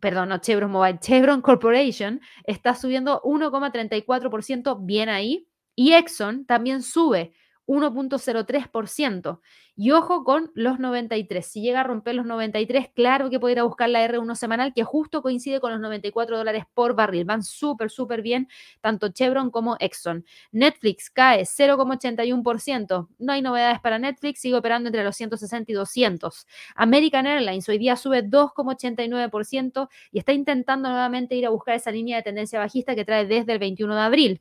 [0.00, 5.46] perdón, no Chevron Mobile, Chevron Corporation está subiendo 1,34%, bien ahí.
[5.76, 7.32] Y Exxon también sube
[7.70, 9.40] 1.03%.
[9.76, 11.46] Y ojo con los 93.
[11.46, 14.74] Si llega a romper los 93, claro que puede ir a buscar la R1 semanal,
[14.74, 17.24] que justo coincide con los 94 dólares por barril.
[17.24, 18.48] Van súper, súper bien,
[18.80, 20.24] tanto Chevron como Exxon.
[20.50, 23.08] Netflix cae 0,81%.
[23.18, 26.46] No hay novedades para Netflix, sigue operando entre los 160 y 200.
[26.74, 32.16] American Airlines hoy día sube 2,89% y está intentando nuevamente ir a buscar esa línea
[32.16, 34.40] de tendencia bajista que trae desde el 21 de abril.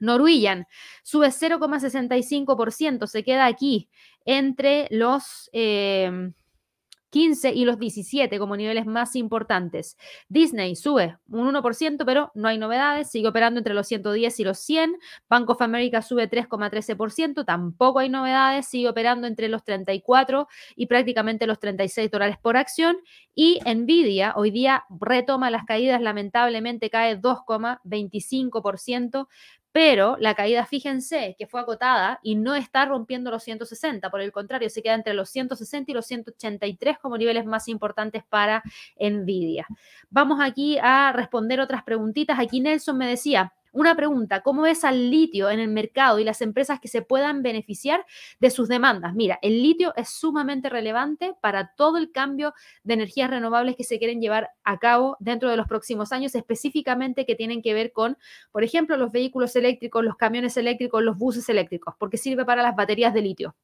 [0.00, 0.66] Norwegian
[1.02, 3.88] sube 0,65%, se queda aquí
[4.24, 9.96] entre los 15 em, y los 17 como niveles más importantes.
[10.28, 14.58] Disney sube un 1%, pero no hay novedades, sigue operando entre los 110 y los
[14.58, 14.98] 100.
[15.28, 21.46] Bank of America sube 3,13%, tampoco hay novedades, sigue operando entre los 34 y prácticamente
[21.46, 22.96] los 36 dólares por acción.
[23.34, 29.28] Y Nvidia hoy día retoma las caídas, lamentablemente cae 2,25%,
[29.72, 34.32] pero la caída, fíjense, que fue acotada y no está rompiendo los 160, por el
[34.32, 38.62] contrario, se queda entre los 160 y los 183 como niveles más importantes para
[38.98, 39.66] Nvidia.
[40.08, 42.38] Vamos aquí a responder otras preguntitas.
[42.38, 46.40] Aquí Nelson me decía, una pregunta, ¿cómo ves al litio en el mercado y las
[46.40, 48.04] empresas que se puedan beneficiar
[48.40, 49.14] de sus demandas?
[49.14, 53.98] Mira, el litio es sumamente relevante para todo el cambio de energías renovables que se
[53.98, 58.16] quieren llevar a cabo dentro de los próximos años, específicamente que tienen que ver con,
[58.52, 62.76] por ejemplo, los vehículos eléctricos, los camiones eléctricos, los buses eléctricos, porque sirve para las
[62.76, 63.56] baterías de litio.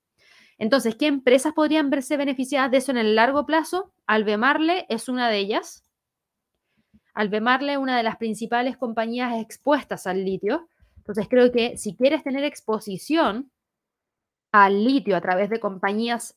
[0.59, 3.93] Entonces, ¿qué empresas podrían verse beneficiadas de eso en el largo plazo?
[4.07, 5.86] Albemarle es una de ellas.
[7.17, 10.69] Albemarle, una de las principales compañías expuestas al litio.
[10.99, 13.51] Entonces creo que si quieres tener exposición
[14.53, 16.37] al litio a través de compañías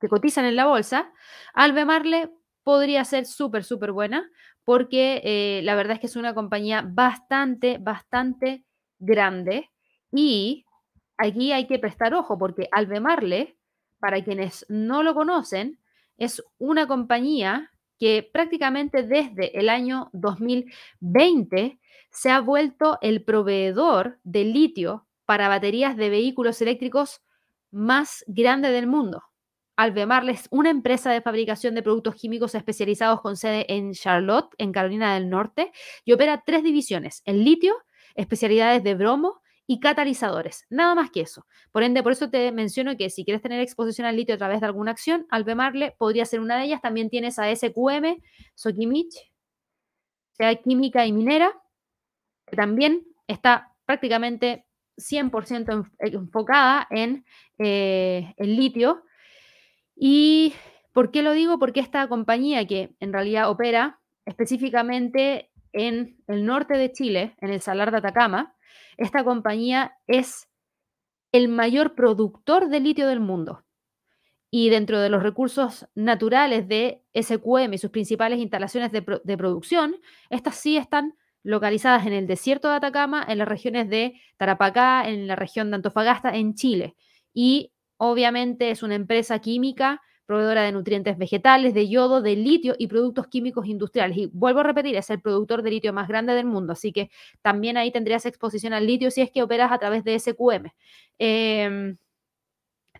[0.00, 1.12] que cotizan en la bolsa,
[1.52, 2.30] Albemarle
[2.62, 4.30] podría ser súper, súper buena
[4.64, 8.64] porque eh, la verdad es que es una compañía bastante, bastante
[9.00, 9.68] grande
[10.12, 10.64] y
[11.18, 13.58] aquí hay que prestar ojo porque Albemarle,
[13.98, 15.80] para quienes no lo conocen,
[16.18, 21.78] es una compañía que prácticamente desde el año 2020
[22.10, 27.20] se ha vuelto el proveedor de litio para baterías de vehículos eléctricos
[27.70, 29.22] más grande del mundo.
[29.76, 34.72] Albemarle es una empresa de fabricación de productos químicos especializados con sede en Charlotte, en
[34.72, 35.70] Carolina del Norte,
[36.04, 37.76] y opera tres divisiones, el litio,
[38.14, 39.40] especialidades de bromo
[39.70, 40.66] y catalizadores.
[40.68, 41.46] Nada más que eso.
[41.70, 44.58] Por ende, por eso te menciono que si quieres tener exposición al litio a través
[44.58, 46.82] de alguna acción, Albemarle podría ser una de ellas.
[46.82, 48.20] También tienes a SQM,
[48.56, 49.30] Sokimich,
[50.32, 51.52] sea química y minera,
[52.48, 54.66] que también está prácticamente
[54.96, 57.24] 100% enfocada en
[57.58, 59.04] eh, el litio.
[59.94, 60.52] ¿Y
[60.92, 61.60] por qué lo digo?
[61.60, 67.60] Porque esta compañía que en realidad opera específicamente en el norte de Chile, en el
[67.60, 68.56] Salar de Atacama,
[68.96, 70.48] esta compañía es
[71.32, 73.64] el mayor productor de litio del mundo.
[74.50, 79.96] Y dentro de los recursos naturales de SQM y sus principales instalaciones de, producción,
[80.28, 81.14] estas sí están
[81.44, 85.76] localizadas en el desierto de Atacama, en las regiones de Tarapacá, en la región de
[85.76, 86.96] Antofagasta, en Chile.
[87.32, 92.86] Y obviamente es una empresa química proveedora de nutrientes vegetales, de yodo, de litio y
[92.86, 94.16] productos químicos industriales.
[94.16, 97.10] Y vuelvo a repetir, es el productor de litio más grande del mundo, así que
[97.42, 100.70] también ahí tendrías exposición al litio si es que operas a través de SQM.
[101.18, 101.96] Em,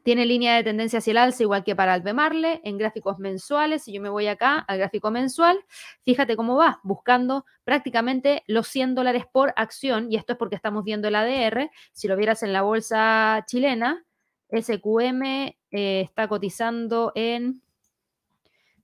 [0.02, 3.84] tiene línea de tendencia hacia el alza, igual que para Albemarle, en gráficos mensuales.
[3.84, 5.56] Si yo me voy acá al gráfico mensual,
[6.04, 10.82] fíjate cómo va, buscando prácticamente los 100 dólares por acción, y esto es porque estamos
[10.82, 11.70] viendo el ADR.
[11.92, 14.04] Si lo vieras en la bolsa chilena,
[14.52, 15.22] SQM
[15.70, 17.62] eh, está cotizando en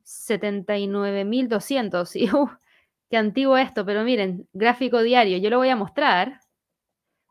[0.04, 2.14] 79.200.
[2.20, 2.48] Y, uh,
[3.10, 5.38] qué antiguo esto, pero miren, gráfico diario.
[5.38, 6.40] Yo lo voy a mostrar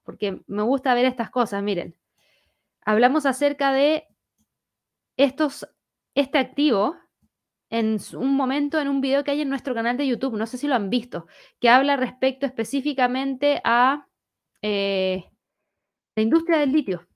[0.03, 1.63] porque me gusta ver estas cosas.
[1.63, 1.95] Miren,
[2.81, 4.07] hablamos acerca de
[5.17, 5.67] estos,
[6.13, 6.95] este activo
[7.69, 10.57] en un momento en un video que hay en nuestro canal de YouTube, no sé
[10.57, 11.27] si lo han visto,
[11.59, 14.07] que habla respecto específicamente a
[14.61, 15.25] eh,
[16.15, 17.07] la industria del litio.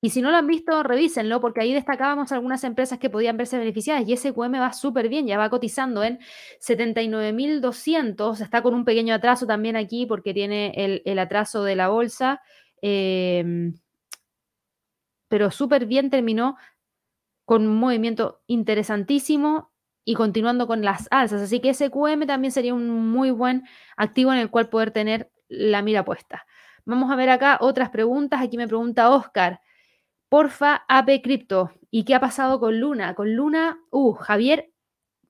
[0.00, 3.58] Y si no lo han visto, revísenlo, porque ahí destacábamos algunas empresas que podían verse
[3.58, 6.18] beneficiadas y SQM va súper bien, ya va cotizando en
[6.60, 12.42] 79.200, está con un pequeño atraso también aquí porque tiene el, atraso de la bolsa,
[12.82, 13.74] em,
[15.28, 16.56] pero súper bien terminó
[17.44, 19.72] con un movimiento interesantísimo
[20.04, 21.42] y continuando con las alzas.
[21.42, 23.64] Así que SQM también sería un muy buen
[23.96, 26.46] activo en el cual poder tener la mira puesta.
[26.84, 28.40] Vamos a ver acá otras preguntas.
[28.42, 29.60] Aquí me pregunta Oscar.
[30.28, 31.70] Porfa, AP Crypto.
[31.90, 33.14] ¿Y qué ha pasado con Luna?
[33.14, 34.70] Con Luna, uh, Javier,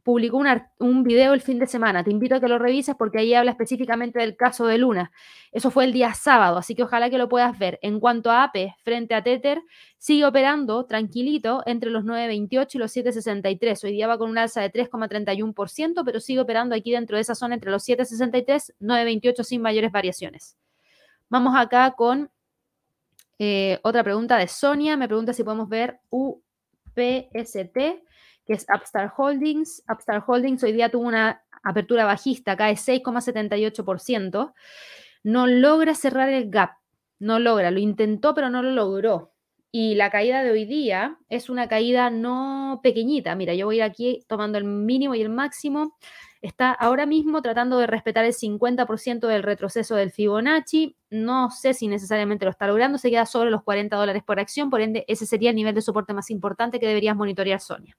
[0.06, 0.40] publicó
[0.78, 2.04] un video el fin de semana.
[2.04, 5.10] Te invito a que lo revises porque ahí habla específicamente del caso de Luna.
[5.50, 7.80] Eso fue el día sábado, así que ojalá que lo puedas ver.
[7.82, 9.60] En cuanto a APE frente a Tether,
[9.98, 13.82] sigue operando tranquilito entre los 9.28 y los 7.63.
[13.82, 17.34] Hoy día va con un alza de 3,31%, pero sigue operando aquí dentro de esa
[17.34, 20.56] zona entre los 7.63 y 9.28 sin mayores variaciones.
[21.28, 22.30] Vamos acá con
[23.38, 24.96] eh, otra pregunta de Sonia.
[24.96, 29.82] Me pregunta si podemos ver UPST, que es Upstart Holdings.
[29.88, 34.54] Upstart Holdings hoy día tuvo una apertura bajista, cae 6,78%.
[35.24, 36.72] No logra cerrar el gap.
[37.18, 37.70] No logra.
[37.70, 39.32] Lo intentó, pero no lo logró.
[39.72, 43.34] Y la caída de hoy día es una caída no pequeñita.
[43.34, 45.96] Mira, yo voy a ir aquí tomando el mínimo y el máximo
[46.42, 50.96] está ahora mismo tratando de respetar el 50% del retroceso del Fibonacci.
[51.10, 54.70] No sé si necesariamente lo está logrando, se queda sobre los 40 dólares por acción,
[54.70, 57.96] por ende ese sería el nivel de soporte más importante que deberías monitorear, Sonia.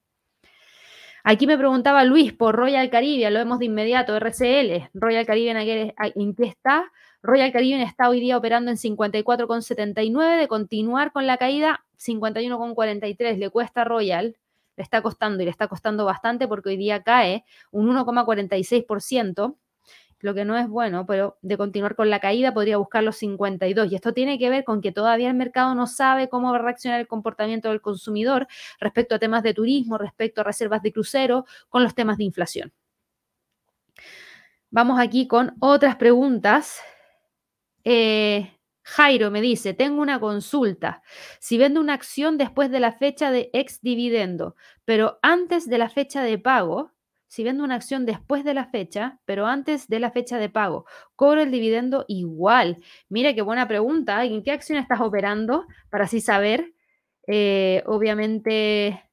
[1.24, 6.34] Aquí me preguntaba Luis por Royal Caribbean, lo vemos de inmediato, RCL, Royal Caribbean, ¿en
[6.34, 6.90] qué está?
[7.22, 13.50] Royal Caribbean está hoy día operando en 54,79, de continuar con la caída, 51,43, le
[13.50, 14.36] cuesta Royal,
[14.78, 19.56] le está costando y le está costando bastante porque hoy día cae un 1,46%,
[20.20, 23.90] lo que no es bueno, pero de continuar con la caída podría buscar los 52.
[23.90, 26.62] Y esto tiene que ver con que todavía el mercado no sabe cómo va a
[26.62, 28.46] reaccionar el comportamiento del consumidor
[28.78, 32.72] respecto a temas de turismo, respecto a reservas de crucero, con los temas de inflación.
[34.70, 36.80] Vamos aquí con otras preguntas.
[37.82, 38.57] Eh,
[38.88, 41.02] Jairo me dice, tengo una consulta.
[41.40, 45.90] Si vendo una acción después de la fecha de ex dividendo, pero antes de la
[45.90, 46.92] fecha de pago,
[47.26, 50.86] si vendo una acción después de la fecha, pero antes de la fecha de pago,
[51.16, 52.78] ¿cobro el dividendo igual?
[53.10, 54.24] Mira qué buena pregunta.
[54.24, 55.66] ¿En qué acción estás operando?
[55.90, 56.72] Para así saber,
[57.26, 59.04] eh, obviamente,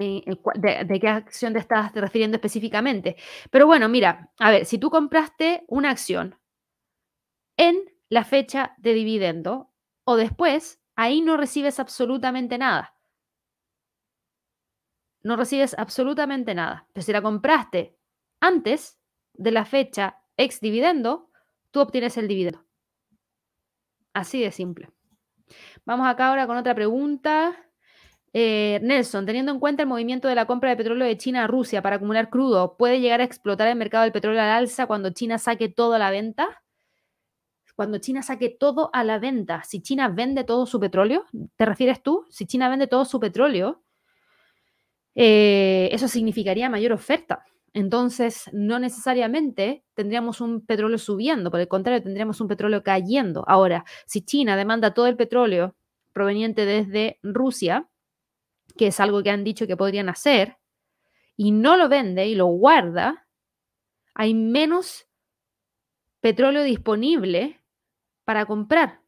[0.00, 3.16] de, de, qué acción te estás refiriendo específicamente.
[3.52, 6.36] Pero bueno, mira, a ver, si tú compraste una acción
[7.58, 7.76] en
[8.08, 9.70] la fecha de dividendo
[10.04, 12.94] o después, ahí no recibes absolutamente nada.
[15.22, 16.88] No recibes absolutamente nada.
[16.94, 17.98] Pero si la compraste
[18.40, 18.98] antes
[19.34, 21.30] de la fecha ex dividendo,
[21.70, 22.64] tú obtienes el dividendo.
[24.14, 24.90] Así de simple.
[25.84, 27.54] Vamos acá ahora con otra pregunta.
[28.32, 31.46] Eh, Nelson, teniendo en cuenta el movimiento de la compra de petróleo de China a
[31.46, 35.10] Rusia para acumular crudo, ¿puede llegar a explotar el mercado del petróleo al alza cuando
[35.10, 36.62] China saque todo a la venta?
[37.78, 42.02] Cuando China saque todo a la venta, si China vende todo su petróleo, ¿te refieres
[42.02, 42.26] tú?
[42.28, 43.84] Si China vende todo su petróleo,
[45.14, 47.44] eh, eso significaría mayor oferta.
[47.72, 53.44] Entonces, no necesariamente tendríamos un petróleo subiendo, por el contrario, tendríamos un petróleo cayendo.
[53.46, 55.76] Ahora, si China demanda todo el petróleo
[56.12, 57.88] proveniente desde Rusia,
[58.76, 60.56] que es algo que han dicho que podrían hacer,
[61.36, 63.28] y no lo vende y lo guarda,
[64.14, 65.06] hay menos
[66.20, 67.57] petróleo disponible
[68.28, 69.00] para comprar.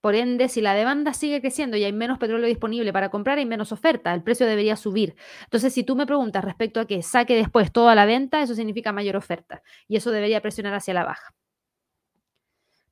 [0.00, 3.44] Por ende, si la demanda sigue creciendo y hay menos petróleo disponible para comprar, hay
[3.44, 5.16] menos oferta, el precio debería subir.
[5.42, 8.92] Entonces, si tú me preguntas respecto a que saque después toda la venta, eso significa
[8.92, 11.34] mayor oferta y eso debería presionar hacia la baja.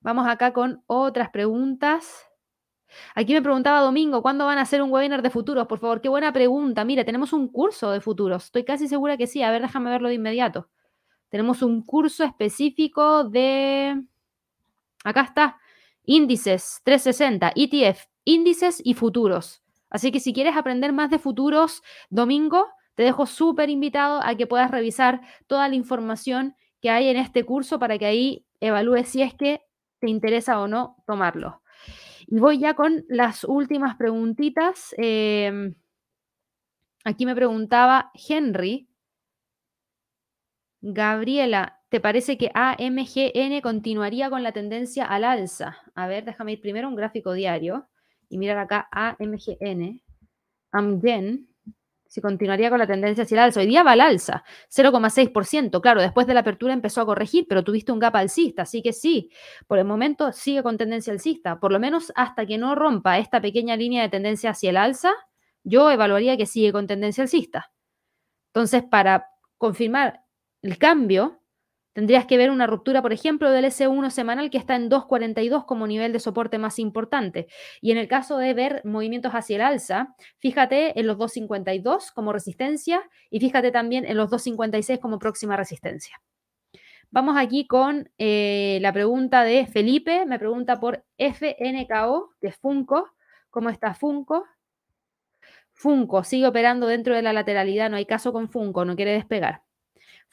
[0.00, 2.26] Vamos acá con otras preguntas.
[3.14, 5.68] Aquí me preguntaba Domingo, ¿cuándo van a hacer un webinar de futuros?
[5.68, 6.84] Por favor, qué buena pregunta.
[6.84, 8.46] Mira, tenemos un curso de futuros.
[8.46, 9.40] Estoy casi segura que sí.
[9.44, 10.68] A ver, déjame verlo de inmediato.
[11.28, 14.02] Tenemos un curso específico de
[15.04, 15.58] Acá está,
[16.04, 19.62] índices 360, ETF, índices y futuros.
[19.90, 24.46] Así que si quieres aprender más de futuros, domingo, te dejo súper invitado a que
[24.46, 29.22] puedas revisar toda la información que hay en este curso para que ahí evalúes si
[29.22, 29.62] es que
[30.00, 31.62] te interesa o no tomarlo.
[32.26, 34.94] Y voy ya con las últimas preguntitas.
[34.96, 35.74] Em,
[37.04, 38.88] aquí me preguntaba Henry,
[40.80, 45.78] Gabriela, ¿Te parece que AMGN continuaría con la tendencia al alza?
[45.94, 47.88] A ver, déjame ir primero un gráfico diario
[48.28, 50.02] y mirar acá AMGN.
[50.72, 51.46] AMGN,
[52.08, 53.60] si continuaría con la tendencia hacia el alza.
[53.60, 55.80] Hoy día va al alza, 0,6%.
[55.80, 58.92] Claro, después de la apertura empezó a corregir, pero tuviste un gap alcista, así que
[58.92, 59.30] sí,
[59.68, 61.60] por el momento sigue con tendencia alcista.
[61.60, 65.12] Por lo menos hasta que no rompa esta pequeña línea de tendencia hacia el alza,
[65.62, 67.72] yo evaluaría que sigue con tendencia alcista.
[68.48, 70.22] Entonces, para confirmar
[70.60, 71.43] el cambio,
[71.94, 75.86] Tendrías que ver una ruptura, por ejemplo, del S1 semanal que está en 2.42 como
[75.86, 77.46] nivel de soporte más importante.
[77.80, 82.32] Y en el caso de ver movimientos hacia el alza, fíjate en los 2.52 como
[82.32, 86.20] resistencia y fíjate también en los 2.56 como próxima resistencia.
[87.10, 90.26] Vamos aquí con eh, la pregunta de Felipe.
[90.26, 93.08] Me pregunta por FNKO, que es Funko.
[93.50, 94.44] ¿Cómo está Funko?
[95.74, 99.62] Funko sigue operando dentro de la lateralidad, no hay caso con Funko, no quiere despegar.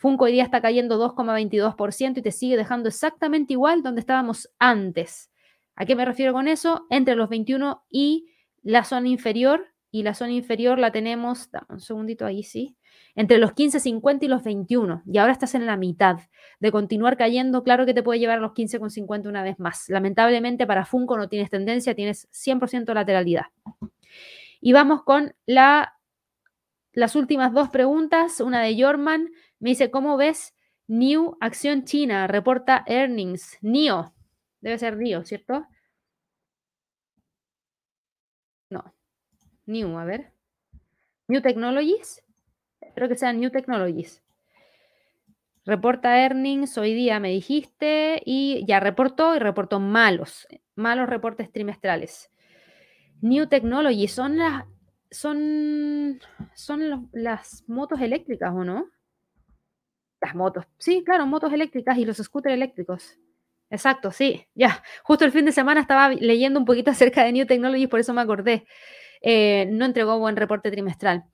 [0.02, 5.30] Funko hoy día está cayendo 2,22% y te sigue dejando exactamente igual donde estábamos antes.
[5.76, 6.88] ¿A qué me refiero con eso?
[6.90, 8.26] Entre los 21 y
[8.64, 12.78] la zona inferior, y la zona inferior la tenemos, dame un segundito ahí, sí,
[13.14, 16.18] entre los 15,50 y los 21, y ahora estás en la mitad.
[16.60, 19.88] De continuar cayendo, claro que te puede llevar a los 15,50 una vez más.
[19.88, 23.46] Lamentablemente para Funko no tienes tendencia, tienes 100% lateralidad.
[24.62, 25.94] Y vamos con la,
[26.92, 28.42] las últimas dos preguntas.
[28.42, 29.30] Una de Jorman
[29.62, 30.56] me dice, ¿cómo ves
[30.88, 32.28] New Acción China?
[32.28, 33.58] Reporta earnings.
[33.62, 34.14] NIO.
[34.60, 35.68] Debe ser NIO, ¿cierto?
[38.72, 38.94] No.
[39.68, 40.34] New, a ver.
[41.28, 42.24] New Technologies.
[42.82, 44.24] Espero que sea New Technologies.
[45.64, 52.32] Reporta earnings hoy día, me dijiste, y ya reportó y reportó malos, malos reportes trimestrales.
[53.22, 54.66] New Technology, son las
[55.12, 56.20] son
[56.56, 58.90] son las motos eléctricas, ¿o no?
[60.22, 60.66] Las motos.
[60.78, 63.18] Sí, claro, motos eléctricas y los scooters eléctricos.
[63.72, 64.84] Exacto, sí, ya.
[65.04, 68.14] Justo el fin de semana estaba leyendo un poquito acerca de New Technology, por eso
[68.14, 68.66] me acordé.
[69.22, 71.26] Eh, no entregó buen reporte trimestral.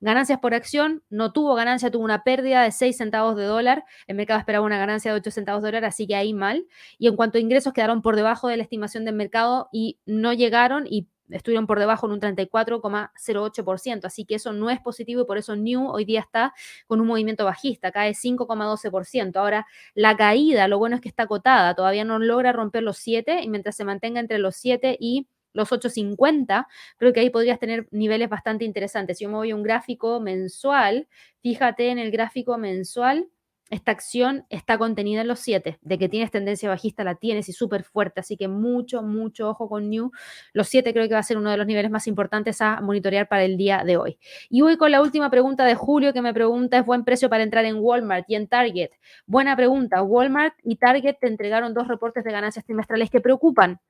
[0.00, 3.84] Ganancias por acción, no tuvo ganancia, tuvo una pérdida de 6 centavos de dólar.
[4.06, 6.66] El mercado esperaba una ganancia de 8 centavos de dólar, así que ahí mal.
[6.98, 10.32] Y en cuanto a ingresos, quedaron por debajo de la estimación del mercado y no
[10.32, 15.24] llegaron y estuvieron por debajo en un 34,08%, así que eso no es positivo y
[15.24, 16.54] por eso New hoy día está
[16.86, 19.36] con un movimiento bajista, cae 5,12%.
[19.36, 23.42] Ahora, la caída, lo bueno es que está acotada, todavía no logra romper los 7
[23.42, 27.86] y mientras se mantenga entre los 7 y los 850, creo que ahí podrías tener
[27.92, 29.18] niveles bastante interesantes.
[29.18, 31.08] Si yo me voy a un gráfico mensual,
[31.42, 33.28] fíjate en el gráfico mensual,
[33.70, 35.78] esta acción está contenida en los 7.
[35.80, 38.20] De que tienes tendencia bajista, la tienes y súper fuerte.
[38.20, 40.10] Así que mucho, mucho ojo con New.
[40.52, 43.26] Los 7 creo que va a ser uno de los niveles más importantes a monitorear
[43.28, 44.18] para el día de hoy.
[44.50, 47.42] Y voy con la última pregunta de Julio que me pregunta, ¿es buen precio para
[47.42, 48.90] entrar en Walmart y en Target?
[49.26, 50.02] Buena pregunta.
[50.02, 53.80] Walmart y Target te entregaron dos reportes de ganancias trimestrales que preocupan.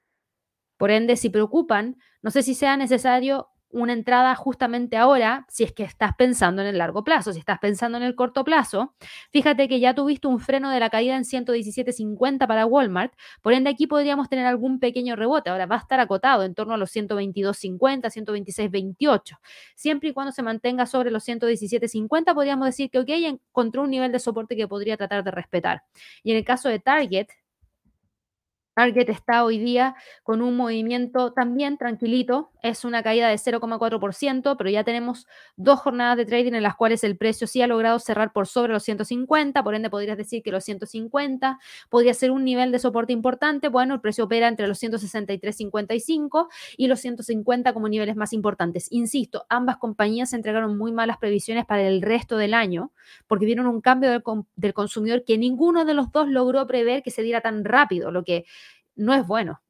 [0.76, 5.72] Por ende, si preocupan, no sé si sea necesario una entrada justamente ahora, si es
[5.72, 8.94] que estás pensando en el largo plazo, si estás pensando en el corto plazo,
[9.30, 13.70] fíjate que ya tuviste un freno de la caída en 117.50 para Walmart, por ende
[13.70, 16.94] aquí podríamos tener algún pequeño rebote, ahora va a estar acotado en torno a los
[16.94, 19.38] 122.50, 126.28,
[19.74, 24.12] siempre y cuando se mantenga sobre los 117.50, podríamos decir que, ok, encontró un nivel
[24.12, 25.82] de soporte que podría tratar de respetar.
[26.22, 27.26] Y en el caso de Target,
[28.74, 34.70] Target está hoy día con un movimiento también tranquilito, es una caída de 0,4%, pero
[34.70, 35.26] ya tenemos
[35.56, 38.72] dos jornadas de trading en las cuales el precio sí ha logrado cerrar por sobre
[38.72, 43.12] los 150, por ende podrías decir que los 150 podría ser un nivel de soporte
[43.12, 48.88] importante, bueno, el precio opera entre los 163.55 y los 150 como niveles más importantes.
[48.90, 52.90] Insisto, ambas compañías entregaron muy malas previsiones para el resto del año,
[53.28, 54.22] porque vieron un cambio del,
[54.56, 58.24] del consumidor que ninguno de los dos logró prever que se diera tan rápido, lo
[58.24, 58.44] que
[58.96, 59.60] no es bueno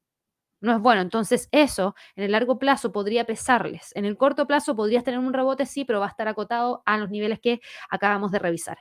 [0.60, 1.01] no es bueno.
[1.02, 3.93] Entonces, eso en el largo plazo podría pesarles.
[3.94, 6.97] En el corto plazo podrías tener un rebote, sí, pero va a estar acotado a
[6.97, 7.60] los niveles que
[7.90, 8.78] acabamos de revisar.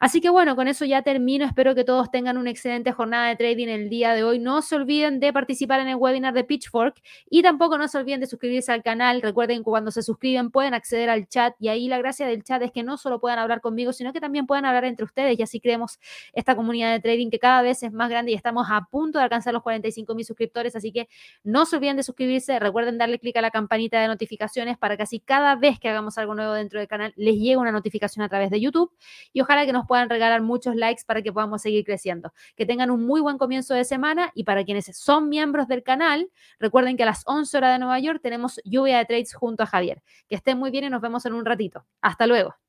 [0.00, 1.44] Así que bueno, con eso ya termino.
[1.44, 4.38] Espero que todos tengan una excelente jornada de trading el día de hoy.
[4.38, 8.20] No se olviden de participar en el webinar de Pitchfork y tampoco no se olviden
[8.20, 9.22] de suscribirse al canal.
[9.22, 12.62] Recuerden que cuando se suscriben pueden acceder al chat y ahí la gracia del chat
[12.62, 15.42] es que no solo puedan hablar conmigo, sino que también puedan hablar entre ustedes y
[15.42, 15.98] así creemos
[16.32, 19.24] esta comunidad de trading que cada vez es más grande y estamos a punto de
[19.24, 20.74] alcanzar los 45 mil suscriptores.
[20.76, 21.08] Así que
[21.44, 25.02] no se olviden de suscribirse, recuerden darle clic a la campanita de notificaciones para que
[25.02, 28.28] así cada vez que hagamos algo nuevo dentro del canal les llegue una notificación a
[28.28, 28.92] través de YouTube
[29.32, 32.32] y ojalá que nos puedan regalar muchos likes para que podamos seguir creciendo.
[32.56, 36.30] Que tengan un muy buen comienzo de semana y para quienes son miembros del canal,
[36.58, 39.66] recuerden que a las 11 horas de Nueva York tenemos lluvia de trades junto a
[39.66, 40.02] Javier.
[40.28, 41.86] Que estén muy bien y nos vemos en un ratito.
[42.00, 42.65] Hasta luego.